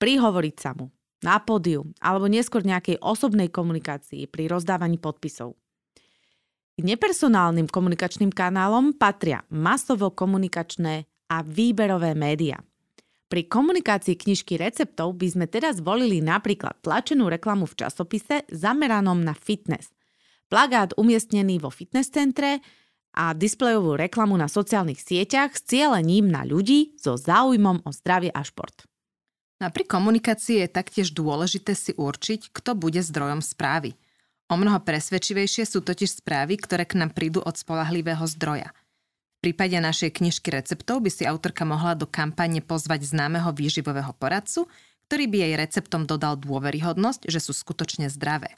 Prihovoriť 0.00 0.56
sa 0.56 0.72
mu 0.72 0.88
na 1.20 1.36
pódiu 1.44 1.84
alebo 2.00 2.24
neskôr 2.24 2.64
nejakej 2.64 2.96
osobnej 3.04 3.52
komunikácii 3.52 4.24
pri 4.24 4.48
rozdávaní 4.48 4.96
podpisov. 4.96 5.52
K 6.74 6.80
nepersonálnym 6.82 7.70
komunikačným 7.70 8.34
kanálom 8.34 8.94
patria 8.98 9.46
masovo 9.50 10.10
komunikačné 10.10 11.06
a 11.30 11.36
výberové 11.46 12.18
médiá. 12.18 12.58
Pri 13.30 13.46
komunikácii 13.46 14.18
knižky 14.18 14.58
receptov 14.58 15.14
by 15.16 15.26
sme 15.26 15.46
teraz 15.46 15.78
volili 15.80 16.18
napríklad 16.20 16.82
tlačenú 16.82 17.30
reklamu 17.30 17.66
v 17.66 17.86
časopise 17.86 18.46
zameranom 18.50 19.22
na 19.22 19.32
fitness– 19.32 19.90
plagát 20.54 20.94
umiestnený 20.94 21.58
vo 21.58 21.66
fitness 21.66 22.14
centre 22.14 22.62
a 23.14 23.34
displejovú 23.34 23.98
reklamu 23.98 24.38
na 24.38 24.46
sociálnych 24.46 25.02
sieťach 25.02 25.54
s 25.54 25.66
cielením 25.66 26.30
na 26.30 26.46
ľudí 26.46 26.94
so 26.94 27.18
záujmom 27.18 27.82
o 27.82 27.90
zdravie 27.90 28.30
a 28.30 28.42
šport. 28.46 28.86
No 29.58 29.66
a 29.66 29.74
pri 29.74 29.82
komunikácii 29.86 30.62
je 30.62 30.68
taktiež 30.70 31.10
dôležité 31.10 31.74
si 31.74 31.90
určiť, 31.94 32.54
kto 32.54 32.78
bude 32.78 33.02
zdrojom 33.02 33.42
správy. 33.42 33.98
O 34.52 34.60
mnoho 34.60 34.76
presvedčivejšie 34.84 35.64
sú 35.64 35.80
totiž 35.80 36.20
správy, 36.20 36.60
ktoré 36.60 36.84
k 36.84 37.00
nám 37.00 37.16
prídu 37.16 37.40
od 37.40 37.56
spolahlivého 37.56 38.24
zdroja. 38.28 38.76
V 39.40 39.52
prípade 39.52 39.76
našej 39.76 40.20
knižky 40.20 40.52
receptov 40.52 41.04
by 41.04 41.10
si 41.12 41.24
autorka 41.24 41.64
mohla 41.64 41.96
do 41.96 42.04
kampane 42.04 42.60
pozvať 42.64 43.08
známeho 43.08 43.52
výživového 43.52 44.12
poradcu, 44.16 44.68
ktorý 45.08 45.24
by 45.28 45.36
jej 45.36 45.54
receptom 45.56 46.08
dodal 46.08 46.40
dôveryhodnosť, 46.40 47.28
že 47.28 47.40
sú 47.40 47.52
skutočne 47.52 48.08
zdravé. 48.08 48.56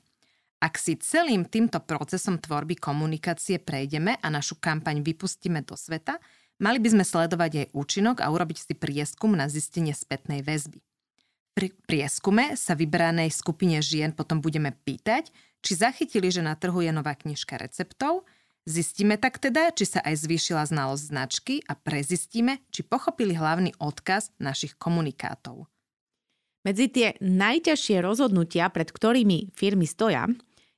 Ak 0.63 0.81
si 0.81 0.97
celým 0.97 1.45
týmto 1.45 1.83
procesom 1.83 2.41
tvorby 2.41 2.81
komunikácie 2.81 3.61
prejdeme 3.61 4.17
a 4.19 4.27
našu 4.33 4.57
kampaň 4.57 5.05
vypustíme 5.05 5.63
do 5.63 5.77
sveta, 5.77 6.17
mali 6.59 6.81
by 6.81 6.97
sme 6.97 7.05
sledovať 7.05 7.51
jej 7.53 7.69
účinok 7.77 8.25
a 8.25 8.31
urobiť 8.33 8.59
si 8.59 8.75
prieskum 8.75 9.37
na 9.37 9.53
zistenie 9.53 9.93
spätnej 9.93 10.41
väzby. 10.41 10.81
Pri 11.53 11.73
prieskume 11.89 12.57
sa 12.57 12.77
vybranej 12.77 13.33
skupine 13.33 13.81
žien 13.85 14.13
potom 14.13 14.41
budeme 14.41 14.73
pýtať, 14.73 15.33
či 15.67 15.75
zachytili, 15.75 16.31
že 16.31 16.47
na 16.47 16.55
trhu 16.55 16.79
je 16.79 16.95
nová 16.95 17.19
knižka 17.19 17.59
receptov, 17.59 18.23
zistíme 18.63 19.19
tak 19.19 19.43
teda, 19.43 19.75
či 19.75 19.99
sa 19.99 19.99
aj 20.07 20.23
zvýšila 20.23 20.63
znalosť 20.71 21.03
značky 21.11 21.55
a 21.67 21.75
prezistíme, 21.75 22.63
či 22.71 22.87
pochopili 22.87 23.35
hlavný 23.35 23.75
odkaz 23.83 24.31
našich 24.39 24.79
komunikátov. 24.79 25.67
Medzi 26.63 26.87
tie 26.87 27.19
najťažšie 27.19 27.99
rozhodnutia, 27.99 28.71
pred 28.71 28.87
ktorými 28.91 29.51
firmy 29.59 29.91
stoja, 29.91 30.31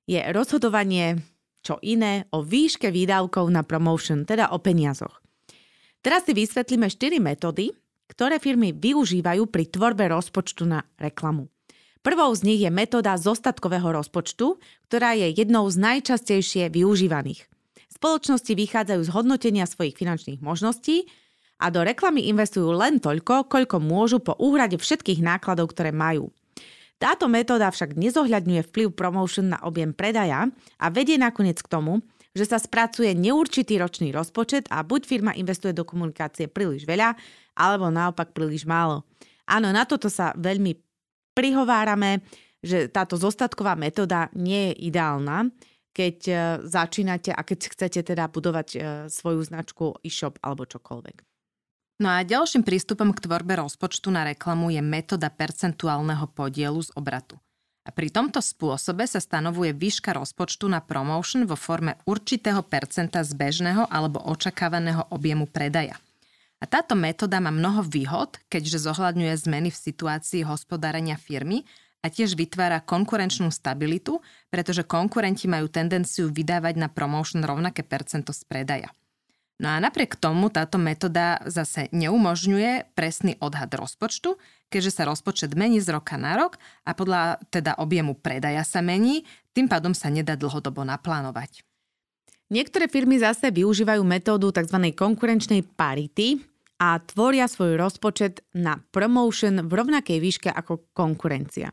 je 0.09 0.21
rozhodovanie 0.33 1.21
čo 1.61 1.77
iné 1.85 2.25
o 2.33 2.41
výške 2.41 2.89
výdavkov 2.89 3.45
na 3.53 3.61
promotion, 3.61 4.25
teda 4.25 4.57
o 4.57 4.59
peniazoch. 4.63 5.21
Teraz 6.01 6.25
si 6.25 6.33
vysvetlíme 6.33 6.89
4 6.89 7.21
metódy, 7.21 7.77
ktoré 8.09 8.41
firmy 8.41 8.73
využívajú 8.73 9.45
pri 9.53 9.69
tvorbe 9.69 10.09
rozpočtu 10.09 10.65
na 10.65 10.81
reklamu. 10.97 11.53
Prvou 12.09 12.33
z 12.33 12.41
nich 12.41 12.65
je 12.65 12.73
metóda 12.73 13.21
zostatkového 13.21 13.93
rozpočtu, 13.93 14.57
ktorá 14.89 15.13
je 15.13 15.29
jednou 15.29 15.69
z 15.69 15.77
najčastejšie 15.77 16.73
využívaných. 16.73 17.45
Spoločnosti 17.93 18.49
vychádzajú 18.49 19.05
z 19.05 19.13
hodnotenia 19.13 19.69
svojich 19.69 19.93
finančných 19.93 20.41
možností 20.41 21.05
a 21.61 21.69
do 21.69 21.85
reklamy 21.85 22.33
investujú 22.33 22.73
len 22.73 22.97
toľko, 22.97 23.53
koľko 23.53 23.77
môžu 23.85 24.25
po 24.25 24.33
úhrade 24.41 24.81
všetkých 24.81 25.21
nákladov, 25.21 25.77
ktoré 25.77 25.93
majú. 25.93 26.33
Táto 26.97 27.29
metóda 27.29 27.69
však 27.69 27.93
nezohľadňuje 28.01 28.73
vplyv 28.73 28.89
promotion 28.97 29.53
na 29.53 29.61
objem 29.61 29.93
predaja 29.93 30.49
a 30.81 30.87
vedie 30.89 31.21
nakoniec 31.21 31.61
k 31.61 31.69
tomu, 31.69 32.01
že 32.33 32.49
sa 32.49 32.57
spracuje 32.57 33.13
neurčitý 33.13 33.77
ročný 33.77 34.17
rozpočet 34.17 34.65
a 34.73 34.81
buď 34.81 35.05
firma 35.05 35.37
investuje 35.37 35.77
do 35.77 35.85
komunikácie 35.85 36.49
príliš 36.49 36.89
veľa, 36.89 37.13
alebo 37.53 37.93
naopak 37.93 38.33
príliš 38.33 38.65
málo. 38.65 39.05
Áno, 39.45 39.69
na 39.77 39.85
toto 39.85 40.09
sa 40.09 40.33
veľmi 40.33 40.88
prihovárame, 41.39 42.27
že 42.59 42.91
táto 42.91 43.15
zostatková 43.15 43.79
metóda 43.79 44.27
nie 44.35 44.75
je 44.75 44.91
ideálna, 44.91 45.47
keď 45.95 46.17
e, 46.27 46.35
začínate 46.67 47.31
a 47.31 47.47
keď 47.47 47.59
chcete 47.71 48.01
teda 48.03 48.27
budovať 48.27 48.69
e, 48.75 48.79
svoju 49.07 49.47
značku 49.47 50.03
e-shop 50.03 50.43
alebo 50.43 50.67
čokoľvek. 50.67 51.23
No 52.03 52.15
a 52.15 52.23
ďalším 52.23 52.63
prístupom 52.63 53.11
k 53.15 53.27
tvorbe 53.27 53.59
rozpočtu 53.59 54.11
na 54.11 54.27
reklamu 54.27 54.71
je 54.71 54.83
metóda 54.83 55.31
percentuálneho 55.31 56.31
podielu 56.31 56.79
z 56.79 56.91
obratu. 56.95 57.39
A 57.83 57.91
pri 57.91 58.13
tomto 58.13 58.39
spôsobe 58.39 59.07
sa 59.09 59.19
stanovuje 59.19 59.75
výška 59.75 60.15
rozpočtu 60.15 60.69
na 60.71 60.79
promotion 60.79 61.49
vo 61.49 61.57
forme 61.59 61.99
určitého 62.07 62.63
percenta 62.67 63.25
z 63.25 63.35
bežného 63.35 63.89
alebo 63.91 64.23
očakávaného 64.29 65.11
objemu 65.11 65.49
predaja. 65.51 65.99
A 66.59 66.65
táto 66.67 66.99
metóda 66.99 67.39
má 67.39 67.55
mnoho 67.55 67.87
výhod, 67.87 68.43
keďže 68.51 68.91
zohľadňuje 68.91 69.35
zmeny 69.39 69.69
v 69.71 69.79
situácii 69.79 70.43
hospodárenia 70.43 71.15
firmy 71.15 71.63
a 72.03 72.11
tiež 72.11 72.35
vytvára 72.35 72.83
konkurenčnú 72.83 73.51
stabilitu, 73.51 74.19
pretože 74.51 74.83
konkurenti 74.83 75.47
majú 75.47 75.71
tendenciu 75.71 76.31
vydávať 76.31 76.75
na 76.79 76.89
promotion 76.91 77.43
rovnaké 77.47 77.87
percento 77.87 78.35
z 78.35 78.43
predaja. 78.47 78.91
No 79.59 79.75
a 79.75 79.83
napriek 79.83 80.15
tomu 80.15 80.55
táto 80.55 80.79
metóda 80.79 81.43
zase 81.51 81.91
neumožňuje 81.91 82.95
presný 82.95 83.35
odhad 83.43 83.75
rozpočtu, 83.75 84.39
keďže 84.71 84.95
sa 84.95 85.03
rozpočet 85.11 85.59
mení 85.59 85.83
z 85.83 85.91
roka 85.91 86.15
na 86.15 86.39
rok 86.39 86.63
a 86.87 86.95
podľa 86.95 87.43
teda 87.51 87.75
objemu 87.83 88.15
predaja 88.15 88.63
sa 88.63 88.79
mení, 88.79 89.27
tým 89.59 89.67
pádom 89.67 89.99
sa 89.99 90.15
nedá 90.15 90.39
dlhodobo 90.39 90.87
naplánovať. 90.87 91.68
Niektoré 92.49 92.89
firmy 92.89 93.21
zase 93.21 93.53
využívajú 93.53 94.01
metódu 94.09 94.49
tzv. 94.49 94.81
konkurenčnej 94.97 95.69
parity 95.77 96.41
a 96.81 96.97
tvoria 96.97 97.45
svoj 97.45 97.77
rozpočet 97.77 98.41
na 98.57 98.81
promotion 98.89 99.69
v 99.69 99.73
rovnakej 99.77 100.17
výške 100.17 100.49
ako 100.49 100.89
konkurencia. 100.97 101.69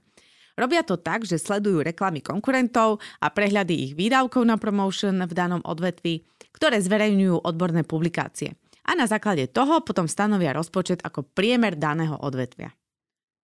Robia 0.55 0.84
to 0.84 1.00
tak, 1.00 1.24
že 1.24 1.39
sledujú 1.39 1.84
reklamy 1.84 2.20
konkurentov 2.20 3.00
a 3.24 3.27
prehľady 3.32 3.75
ich 3.88 3.91
výdavkov 3.96 4.44
na 4.44 4.55
promotion 4.60 5.24
v 5.24 5.32
danom 5.32 5.63
odvetví, 5.63 6.27
ktoré 6.51 6.79
zverejňujú 6.79 7.44
odborné 7.44 7.88
publikácie. 7.88 8.55
A 8.88 9.00
na 9.00 9.08
základe 9.08 9.48
toho 9.51 9.79
potom 9.79 10.12
stanovia 10.12 10.55
rozpočet 10.55 11.03
ako 11.03 11.24
priemer 11.24 11.79
daného 11.79 12.20
odvetvia. 12.20 12.72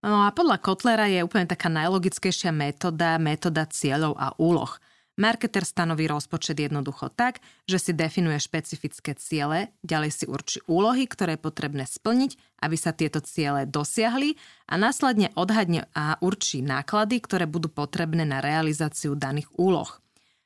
No 0.01 0.25
a 0.25 0.33
podľa 0.33 0.59
Kotlera 0.59 1.07
je 1.07 1.21
úplne 1.21 1.45
taká 1.45 1.69
najlogickejšia 1.69 2.49
metóda, 2.49 3.15
metóda 3.21 3.67
cieľov 3.69 4.17
a 4.17 4.33
úloh. 4.35 4.71
Marketer 5.19 5.67
stanoví 5.67 6.07
rozpočet 6.07 6.55
jednoducho 6.55 7.11
tak, 7.11 7.43
že 7.67 7.77
si 7.79 7.91
definuje 7.91 8.39
špecifické 8.39 9.11
ciele, 9.19 9.75
ďalej 9.83 10.11
si 10.11 10.25
určí 10.27 10.59
úlohy, 10.71 11.03
ktoré 11.03 11.35
je 11.35 11.43
potrebné 11.43 11.83
splniť, 11.83 12.39
aby 12.63 12.75
sa 12.79 12.95
tieto 12.95 13.19
ciele 13.19 13.67
dosiahli 13.67 14.39
a 14.71 14.79
následne 14.79 15.35
odhadne 15.35 15.91
a 15.91 16.15
určí 16.23 16.63
náklady, 16.63 17.19
ktoré 17.19 17.43
budú 17.43 17.67
potrebné 17.67 18.23
na 18.23 18.39
realizáciu 18.39 19.19
daných 19.19 19.51
úloh. 19.59 19.99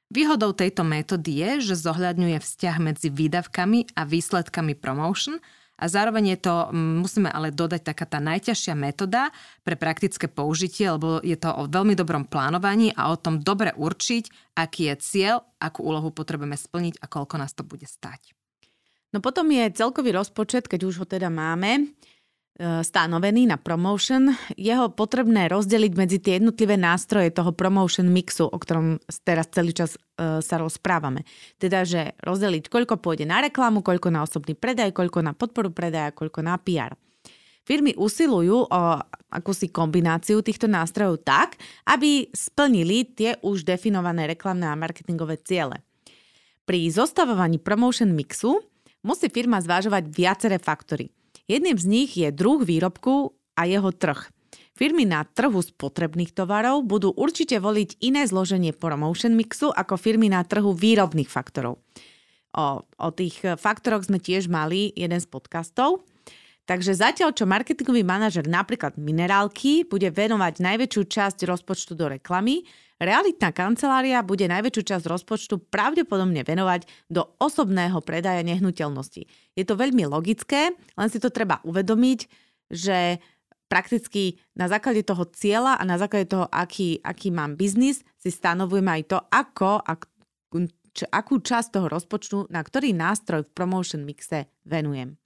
Výhodou 0.10 0.54
tejto 0.54 0.86
metódy 0.86 1.32
je, 1.42 1.52
že 1.74 1.82
zohľadňuje 1.86 2.38
vzťah 2.42 2.76
medzi 2.82 3.10
výdavkami 3.14 3.94
a 3.94 4.02
výsledkami 4.06 4.74
promotion– 4.74 5.38
a 5.76 5.92
zároveň 5.92 6.36
je 6.36 6.40
to, 6.48 6.56
musíme 6.74 7.28
ale 7.28 7.52
dodať, 7.52 7.84
taká 7.84 8.08
tá 8.08 8.24
najťažšia 8.24 8.80
metóda 8.80 9.28
pre 9.68 9.76
praktické 9.76 10.32
použitie, 10.32 10.88
lebo 10.88 11.20
je 11.20 11.36
to 11.36 11.52
o 11.52 11.68
veľmi 11.68 12.00
dobrom 12.00 12.24
plánovaní 12.24 12.96
a 12.96 13.12
o 13.12 13.20
tom 13.20 13.44
dobre 13.44 13.76
určiť, 13.76 14.56
aký 14.56 14.92
je 14.92 14.96
cieľ, 15.04 15.36
akú 15.60 15.84
úlohu 15.84 16.16
potrebujeme 16.16 16.56
splniť 16.56 17.04
a 17.04 17.06
koľko 17.12 17.36
nás 17.36 17.52
to 17.52 17.68
bude 17.68 17.84
stať. 17.84 18.32
No 19.12 19.20
potom 19.20 19.48
je 19.52 19.72
celkový 19.76 20.16
rozpočet, 20.16 20.68
keď 20.68 20.88
už 20.88 21.04
ho 21.04 21.06
teda 21.08 21.28
máme, 21.28 21.92
stanovený 22.56 23.52
na 23.52 23.60
promotion, 23.60 24.32
jeho 24.56 24.88
potrebné 24.88 25.52
rozdeliť 25.52 25.94
medzi 26.00 26.18
tie 26.24 26.40
jednotlivé 26.40 26.80
nástroje 26.80 27.28
toho 27.36 27.52
promotion 27.52 28.08
mixu, 28.08 28.48
o 28.48 28.56
ktorom 28.56 28.96
teraz 29.28 29.52
celý 29.52 29.76
čas 29.76 30.00
e, 30.00 30.40
sa 30.40 30.56
rozprávame. 30.56 31.28
Teda, 31.60 31.84
že 31.84 32.16
rozdeliť, 32.24 32.72
koľko 32.72 33.04
pôjde 33.04 33.28
na 33.28 33.44
reklamu, 33.44 33.84
koľko 33.84 34.08
na 34.08 34.24
osobný 34.24 34.56
predaj, 34.56 34.96
koľko 34.96 35.20
na 35.20 35.36
podporu 35.36 35.68
predaja, 35.68 36.16
koľko 36.16 36.48
na 36.48 36.56
PR. 36.56 36.96
Firmy 37.68 37.92
usilujú 37.92 38.72
o 38.72 38.82
akúsi 39.36 39.68
kombináciu 39.68 40.40
týchto 40.40 40.72
nástrojov 40.72 41.28
tak, 41.28 41.60
aby 41.92 42.32
splnili 42.32 43.04
tie 43.04 43.36
už 43.44 43.68
definované 43.68 44.32
reklamné 44.32 44.72
a 44.72 44.80
marketingové 44.80 45.44
ciele. 45.44 45.84
Pri 46.64 46.88
zostavovaní 46.88 47.60
promotion 47.60 48.16
mixu 48.16 48.64
musí 49.04 49.28
firma 49.28 49.60
zvážovať 49.60 50.08
viaceré 50.08 50.56
faktory– 50.56 51.12
Jedným 51.46 51.78
z 51.78 51.86
nich 51.86 52.12
je 52.18 52.34
druh 52.34 52.62
výrobku 52.62 53.38
a 53.54 53.70
jeho 53.70 53.94
trh. 53.94 54.34
Firmy 54.76 55.08
na 55.08 55.24
trhu 55.24 55.64
spotrebných 55.64 56.36
tovarov 56.36 56.84
budú 56.84 57.16
určite 57.16 57.62
voliť 57.64 58.04
iné 58.04 58.28
zloženie 58.28 58.76
promotion 58.76 59.32
mixu 59.38 59.72
ako 59.72 59.96
firmy 59.96 60.28
na 60.28 60.44
trhu 60.44 60.76
výrobných 60.76 61.32
faktorov. 61.32 61.80
O, 62.56 62.84
o 62.84 63.10
tých 63.16 63.40
faktoroch 63.56 64.04
sme 64.08 64.20
tiež 64.20 64.52
mali 64.52 64.92
jeden 64.92 65.20
z 65.20 65.28
podcastov. 65.32 66.04
Takže 66.66 66.98
zatiaľ, 66.98 67.30
čo 67.32 67.46
marketingový 67.46 68.02
manažer 68.02 68.50
napríklad 68.50 68.98
minerálky 68.98 69.86
bude 69.86 70.10
venovať 70.10 70.60
najväčšiu 70.60 71.02
časť 71.08 71.46
rozpočtu 71.46 71.94
do 71.94 72.10
reklamy, 72.10 72.66
realitná 73.00 73.52
kancelária 73.52 74.24
bude 74.24 74.48
najväčšiu 74.48 74.84
časť 74.96 75.06
rozpočtu 75.06 75.60
pravdepodobne 75.68 76.46
venovať 76.48 76.88
do 77.12 77.28
osobného 77.40 78.00
predaja 78.00 78.42
nehnuteľnosti. 78.44 79.28
Je 79.56 79.64
to 79.68 79.76
veľmi 79.76 80.08
logické, 80.08 80.72
len 80.76 81.10
si 81.12 81.20
to 81.20 81.32
treba 81.32 81.60
uvedomiť, 81.68 82.20
že 82.72 83.20
prakticky 83.68 84.40
na 84.54 84.70
základe 84.70 85.02
toho 85.04 85.26
cieľa 85.28 85.76
a 85.76 85.84
na 85.84 85.98
základe 85.98 86.30
toho, 86.30 86.46
aký, 86.48 87.02
aký 87.02 87.34
mám 87.34 87.58
biznis, 87.58 88.06
si 88.22 88.30
stanovujeme 88.30 89.02
aj 89.02 89.04
to, 89.10 89.18
ako, 89.20 89.82
ak, 89.82 90.08
č, 90.96 91.04
akú 91.10 91.42
časť 91.42 91.76
toho 91.76 91.88
rozpočtu, 91.90 92.38
na 92.54 92.62
ktorý 92.62 92.94
nástroj 92.96 93.44
v 93.44 93.54
promotion 93.54 94.06
mixe 94.06 94.48
venujem. 94.64 95.18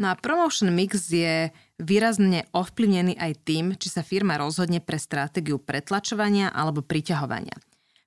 No 0.00 0.10
a 0.10 0.18
promotion 0.18 0.72
mix 0.72 1.10
je 1.12 1.52
výrazne 1.82 2.46
ovplyvnený 2.54 3.18
aj 3.18 3.32
tým, 3.42 3.64
či 3.74 3.90
sa 3.90 4.06
firma 4.06 4.38
rozhodne 4.38 4.78
pre 4.78 4.96
stratégiu 4.96 5.58
pretlačovania 5.58 6.54
alebo 6.54 6.80
priťahovania. 6.80 7.58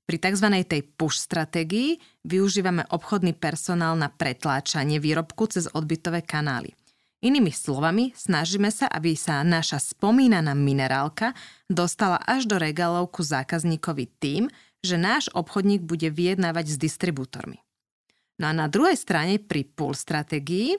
Pri 0.06 0.18
tzv. 0.22 0.48
tej 0.64 0.82
push 0.96 1.18
stratégii 1.18 1.98
využívame 2.24 2.86
obchodný 2.94 3.34
personál 3.36 3.98
na 3.98 4.08
pretláčanie 4.08 5.02
výrobku 5.02 5.50
cez 5.50 5.66
odbytové 5.68 6.22
kanály. 6.22 6.78
Inými 7.26 7.50
slovami, 7.50 8.14
snažíme 8.14 8.70
sa, 8.70 8.86
aby 8.86 9.18
sa 9.18 9.42
naša 9.42 9.82
spomínaná 9.82 10.54
minerálka 10.54 11.34
dostala 11.66 12.22
až 12.22 12.46
do 12.46 12.62
regálov 12.62 13.10
ku 13.10 13.26
zákazníkovi 13.26 14.06
tým, 14.22 14.44
že 14.86 15.02
náš 15.02 15.34
obchodník 15.34 15.82
bude 15.82 16.14
vyjednávať 16.14 16.78
s 16.78 16.78
distribútormi. 16.78 17.58
No 18.38 18.52
a 18.52 18.54
na 18.54 18.70
druhej 18.70 18.94
strane 18.94 19.42
pri 19.42 19.66
pull 19.66 19.98
stratégii 19.98 20.78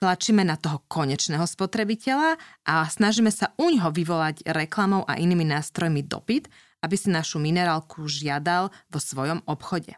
Tlačíme 0.00 0.40
na 0.48 0.56
toho 0.56 0.80
konečného 0.88 1.44
spotrebiteľa 1.44 2.40
a 2.64 2.88
snažíme 2.88 3.28
sa 3.28 3.52
u 3.60 3.68
ňoho 3.68 3.92
vyvolať 3.92 4.48
reklamou 4.48 5.04
a 5.04 5.20
inými 5.20 5.44
nástrojmi 5.44 6.00
dopyt, 6.08 6.48
aby 6.80 6.96
si 6.96 7.12
našu 7.12 7.36
minerálku 7.36 8.08
žiadal 8.08 8.72
vo 8.88 8.96
svojom 8.96 9.44
obchode. 9.44 9.92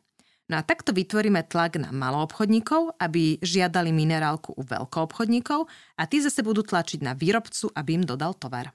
No 0.50 0.58
a 0.58 0.66
takto 0.66 0.90
vytvoríme 0.90 1.46
tlak 1.46 1.78
na 1.78 1.94
maloobchodníkov, 1.94 2.98
aby 2.98 3.38
žiadali 3.46 3.94
minerálku 3.94 4.50
u 4.58 4.66
veľkoobchodníkov 4.66 5.70
a 5.70 6.02
tí 6.10 6.18
zase 6.18 6.42
budú 6.42 6.66
tlačiť 6.66 6.98
na 6.98 7.14
výrobcu, 7.14 7.70
aby 7.70 8.02
im 8.02 8.04
dodal 8.04 8.34
tovar. 8.34 8.74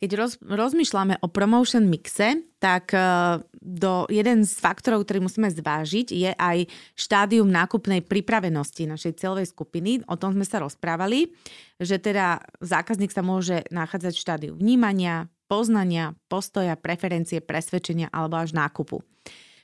Keď 0.00 0.10
roz, 0.16 0.40
rozmýšľame 0.40 1.20
o 1.20 1.28
promotion 1.28 1.84
mixe, 1.84 2.40
tak 2.56 2.96
uh, 2.96 3.36
do, 3.60 4.08
jeden 4.08 4.48
z 4.48 4.56
faktorov, 4.56 5.04
ktorý 5.04 5.28
musíme 5.28 5.52
zvážiť, 5.52 6.08
je 6.08 6.32
aj 6.32 6.64
štádium 6.96 7.44
nákupnej 7.44 8.00
pripravenosti 8.00 8.88
našej 8.88 9.20
celovej 9.20 9.52
skupiny. 9.52 10.00
O 10.08 10.16
tom 10.16 10.32
sme 10.32 10.48
sa 10.48 10.64
rozprávali, 10.64 11.36
že 11.76 12.00
teda 12.00 12.40
zákazník 12.64 13.12
sa 13.12 13.20
môže 13.20 13.68
nachádzať 13.68 14.12
v 14.16 14.22
štádiu 14.24 14.52
vnímania, 14.56 15.28
poznania, 15.52 16.16
postoja, 16.32 16.80
preferencie, 16.80 17.44
presvedčenia 17.44 18.08
alebo 18.08 18.40
až 18.40 18.56
nákupu. 18.56 19.04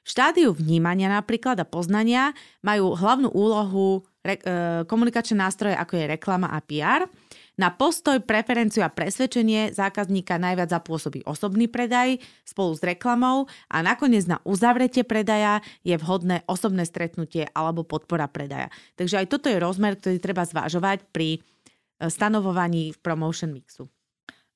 V 0.05 0.09
štádiu 0.13 0.53
vnímania 0.53 1.09
napríklad 1.09 1.57
a 1.59 1.67
poznania 1.67 2.37
majú 2.61 2.93
hlavnú 2.93 3.33
úlohu 3.33 4.05
re, 4.21 4.37
uh, 4.37 4.85
komunikačné 4.85 5.41
nástroje 5.41 5.81
ako 5.81 5.97
je 5.97 6.13
reklama 6.13 6.53
a 6.53 6.61
PR 6.61 7.09
na 7.57 7.73
postoj, 7.73 8.21
preferenciu 8.21 8.85
a 8.85 8.93
presvedčenie 8.93 9.73
zákazníka 9.73 10.37
najviac 10.37 10.69
zapôsobí 10.69 11.25
osobný 11.25 11.73
predaj 11.73 12.21
spolu 12.45 12.77
s 12.77 12.85
reklamou 12.85 13.49
a 13.73 13.81
nakoniec 13.81 14.29
na 14.29 14.39
uzavretie 14.45 15.09
predaja 15.09 15.65
je 15.81 15.97
vhodné 15.97 16.45
osobné 16.45 16.85
stretnutie 16.85 17.49
alebo 17.57 17.83
podpora 17.83 18.29
predaja. 18.29 18.69
Takže 19.01 19.25
aj 19.25 19.27
toto 19.33 19.49
je 19.49 19.57
rozmer, 19.57 19.97
ktorý 19.97 20.21
treba 20.21 20.45
zvážovať 20.45 21.09
pri 21.11 21.41
e, 21.41 22.09
stanovovaní 22.13 22.93
promotion 23.01 23.57
mixu. 23.57 23.89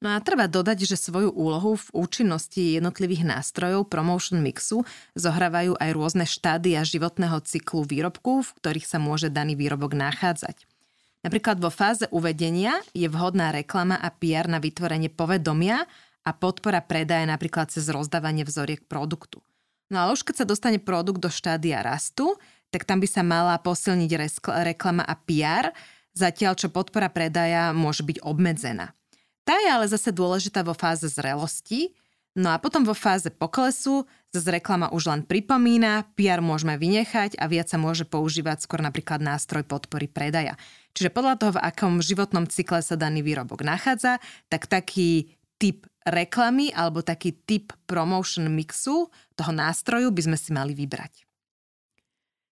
No 0.01 0.17
a 0.17 0.25
treba 0.25 0.49
dodať, 0.49 0.89
že 0.89 0.97
svoju 0.97 1.29
úlohu 1.29 1.77
v 1.77 1.87
účinnosti 1.93 2.81
jednotlivých 2.81 3.21
nástrojov 3.37 3.85
promotion 3.93 4.41
mixu 4.41 4.81
zohrávajú 5.13 5.77
aj 5.77 5.91
rôzne 5.93 6.25
štádia 6.25 6.81
životného 6.89 7.37
cyklu 7.45 7.85
výrobku, 7.85 8.41
v 8.41 8.51
ktorých 8.65 8.89
sa 8.89 8.97
môže 8.97 9.29
daný 9.29 9.61
výrobok 9.61 9.93
nachádzať. 9.93 10.69
Napríklad 11.20 11.61
vo 11.61 11.68
fáze 11.68 12.09
uvedenia 12.09 12.80
je 12.96 13.04
vhodná 13.04 13.52
reklama 13.52 14.00
a 14.00 14.09
PR 14.09 14.48
na 14.48 14.56
vytvorenie 14.56 15.12
povedomia 15.12 15.85
a 16.24 16.30
podpora 16.33 16.80
predaja 16.80 17.28
napríklad 17.28 17.68
cez 17.68 17.88
rozdávanie 17.92 18.48
vzoriek 18.48 18.88
produktu. 18.88 19.44
No 19.92 20.06
ale 20.06 20.16
už 20.16 20.24
keď 20.24 20.44
sa 20.44 20.48
dostane 20.48 20.80
produkt 20.80 21.20
do 21.20 21.28
štádia 21.28 21.85
rastu, 21.85 22.40
tak 22.72 22.88
tam 22.88 23.02
by 23.02 23.09
sa 23.11 23.20
mala 23.20 23.59
posilniť 23.61 24.11
reklama 24.64 25.04
a 25.04 25.14
PR, 25.18 25.74
zatiaľ 26.16 26.56
čo 26.56 26.72
podpora 26.72 27.12
predaja 27.12 27.76
môže 27.76 28.00
byť 28.06 28.24
obmedzená. 28.24 28.96
Tá 29.44 29.59
je 29.61 29.68
ale 29.68 29.90
zase 29.90 30.14
dôležitá 30.14 30.62
vo 30.62 30.72
fáze 30.72 31.11
zrelosti, 31.11 31.92
no 32.38 32.54
a 32.54 32.56
potom 32.62 32.87
vo 32.87 32.94
fáze 32.94 33.28
poklesu 33.28 34.06
Zase 34.30 34.62
reklama 34.62 34.94
už 34.94 35.11
len 35.11 35.22
pripomína, 35.26 36.06
PR 36.14 36.38
môžeme 36.38 36.78
vynechať 36.78 37.35
a 37.35 37.50
viac 37.50 37.66
sa 37.66 37.83
môže 37.83 38.06
používať 38.06 38.62
skôr 38.62 38.78
napríklad 38.78 39.18
nástroj 39.18 39.66
podpory 39.66 40.06
predaja. 40.06 40.54
Čiže 40.94 41.14
podľa 41.14 41.35
toho, 41.38 41.53
v 41.55 41.62
akom 41.62 42.03
životnom 42.03 42.50
cykle 42.50 42.83
sa 42.83 42.98
daný 42.98 43.22
výrobok 43.22 43.62
nachádza, 43.62 44.18
tak 44.50 44.66
taký 44.66 45.33
typ 45.61 45.87
reklamy 46.09 46.72
alebo 46.72 47.05
taký 47.05 47.37
typ 47.44 47.76
promotion 47.85 48.48
mixu 48.48 49.12
toho 49.37 49.53
nástroju 49.53 50.09
by 50.11 50.22
sme 50.33 50.37
si 50.40 50.50
mali 50.50 50.72
vybrať. 50.72 51.29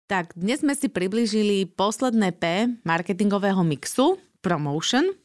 Tak 0.05 0.37
dnes 0.37 0.61
sme 0.61 0.77
si 0.77 0.85
priblížili 0.85 1.65
posledné 1.73 2.37
P 2.37 2.69
marketingového 2.85 3.65
mixu, 3.65 4.21
promotion. 4.41 5.17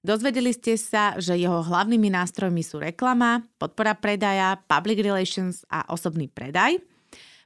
Dozvedeli 0.00 0.52
ste 0.52 0.80
sa, 0.80 1.16
že 1.20 1.36
jeho 1.36 1.60
hlavnými 1.64 2.08
nástrojmi 2.12 2.64
sú 2.64 2.80
reklama, 2.80 3.44
podpora 3.60 3.92
predaja, 3.96 4.56
public 4.64 5.00
relations 5.00 5.64
a 5.68 5.84
osobný 5.92 6.28
predaj. 6.28 6.80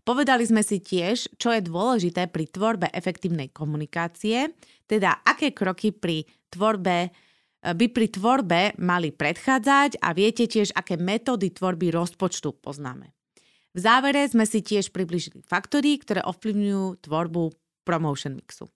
Povedali 0.09 0.41
sme 0.49 0.65
si 0.65 0.81
tiež, 0.81 1.37
čo 1.37 1.53
je 1.53 1.61
dôležité 1.61 2.33
pri 2.33 2.49
tvorbe 2.49 2.89
efektívnej 2.97 3.53
komunikácie, 3.53 4.57
teda 4.89 5.21
aké 5.21 5.53
kroky 5.53 5.93
pri 5.93 6.25
tvorbe 6.49 7.13
by 7.61 7.87
pri 7.93 8.07
tvorbe 8.17 8.73
mali 8.81 9.13
predchádzať 9.13 10.01
a 10.01 10.17
viete 10.17 10.49
tiež, 10.49 10.73
aké 10.73 10.97
metódy 10.97 11.53
tvorby 11.53 11.93
rozpočtu 11.93 12.57
poznáme. 12.57 13.13
V 13.77 13.79
závere 13.85 14.25
sme 14.25 14.49
si 14.49 14.65
tiež 14.65 14.97
približili 14.97 15.45
faktory, 15.45 16.01
ktoré 16.01 16.25
ovplyvňujú 16.25 17.05
tvorbu 17.05 17.53
promotion 17.85 18.33
mixu. 18.33 18.73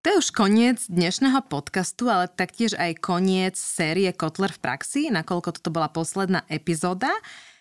To 0.00 0.06
je 0.08 0.16
už 0.16 0.32
koniec 0.32 0.80
dnešného 0.88 1.44
podcastu, 1.52 2.08
ale 2.08 2.24
taktiež 2.32 2.72
aj 2.80 3.04
koniec 3.04 3.52
série 3.60 4.08
Kotler 4.16 4.48
v 4.48 4.64
praxi, 4.64 5.12
nakoľko 5.12 5.60
toto 5.60 5.68
bola 5.68 5.92
posledná 5.92 6.40
epizóda, 6.48 7.12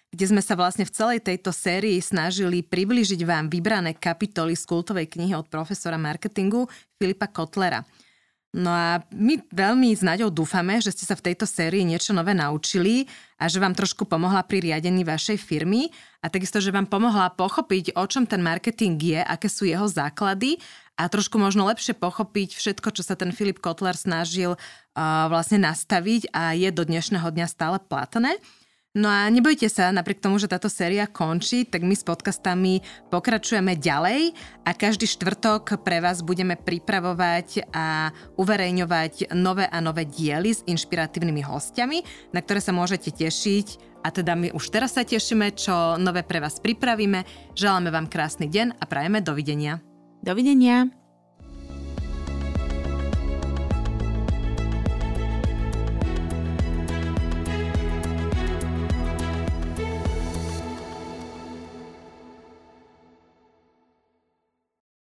kde 0.10 0.26
sme 0.26 0.42
sa 0.42 0.58
vlastne 0.58 0.86
v 0.86 0.94
celej 0.94 1.20
tejto 1.22 1.54
sérii 1.54 2.02
snažili 2.02 2.66
priblížiť 2.66 3.22
vám 3.26 3.48
vybrané 3.48 3.94
kapitoly 3.98 4.58
z 4.58 4.64
kultovej 4.66 5.08
knihy 5.10 5.38
od 5.38 5.48
profesora 5.48 6.02
marketingu 6.02 6.66
Filipa 6.98 7.30
Kotlera– 7.30 7.86
No 8.50 8.74
a 8.74 9.06
my 9.14 9.38
veľmi 9.54 9.94
s 9.94 10.02
Naďou 10.02 10.34
dúfame, 10.34 10.82
že 10.82 10.90
ste 10.90 11.06
sa 11.06 11.14
v 11.14 11.30
tejto 11.30 11.46
sérii 11.46 11.86
niečo 11.86 12.18
nové 12.18 12.34
naučili 12.34 13.06
a 13.38 13.46
že 13.46 13.62
vám 13.62 13.78
trošku 13.78 14.10
pomohla 14.10 14.42
pri 14.42 14.66
riadení 14.66 15.06
vašej 15.06 15.38
firmy 15.38 15.94
a 16.26 16.34
takisto, 16.34 16.58
že 16.58 16.74
vám 16.74 16.90
pomohla 16.90 17.30
pochopiť, 17.38 17.94
o 17.94 18.04
čom 18.10 18.26
ten 18.26 18.42
marketing 18.42 18.98
je, 18.98 19.22
aké 19.22 19.46
sú 19.46 19.70
jeho 19.70 19.86
základy 19.86 20.58
a 20.98 21.06
trošku 21.06 21.38
možno 21.38 21.70
lepšie 21.70 21.94
pochopiť 21.94 22.58
všetko, 22.58 22.90
čo 22.90 23.06
sa 23.06 23.14
ten 23.14 23.30
Filip 23.30 23.62
Kotler 23.62 23.94
snažil 23.94 24.58
uh, 24.58 25.30
vlastne 25.30 25.62
nastaviť 25.62 26.34
a 26.34 26.58
je 26.58 26.74
do 26.74 26.82
dnešného 26.90 27.30
dňa 27.30 27.46
stále 27.46 27.78
platné. 27.78 28.34
No 28.98 29.06
a 29.06 29.30
nebojte 29.30 29.70
sa, 29.70 29.94
napriek 29.94 30.18
tomu, 30.18 30.42
že 30.42 30.50
táto 30.50 30.66
séria 30.66 31.06
končí, 31.06 31.62
tak 31.62 31.86
my 31.86 31.94
s 31.94 32.02
podcastami 32.02 32.82
pokračujeme 33.14 33.78
ďalej 33.78 34.34
a 34.66 34.74
každý 34.74 35.06
štvrtok 35.06 35.86
pre 35.86 36.02
vás 36.02 36.26
budeme 36.26 36.58
pripravovať 36.58 37.70
a 37.70 38.10
uverejňovať 38.42 39.30
nové 39.38 39.70
a 39.70 39.78
nové 39.78 40.10
diely 40.10 40.58
s 40.58 40.66
inšpiratívnymi 40.66 41.46
hostiami, 41.46 42.02
na 42.34 42.42
ktoré 42.42 42.66
sa 42.66 42.74
môžete 42.74 43.14
tešiť 43.14 44.02
a 44.02 44.10
teda 44.10 44.34
my 44.34 44.58
už 44.58 44.66
teraz 44.74 44.98
sa 44.98 45.06
tešíme, 45.06 45.54
čo 45.54 45.94
nové 46.02 46.26
pre 46.26 46.42
vás 46.42 46.58
pripravíme. 46.58 47.54
Želáme 47.54 47.94
vám 47.94 48.10
krásny 48.10 48.50
deň 48.50 48.82
a 48.82 48.84
prajeme 48.90 49.22
dovidenia. 49.22 49.86
Dovidenia. 50.26 50.99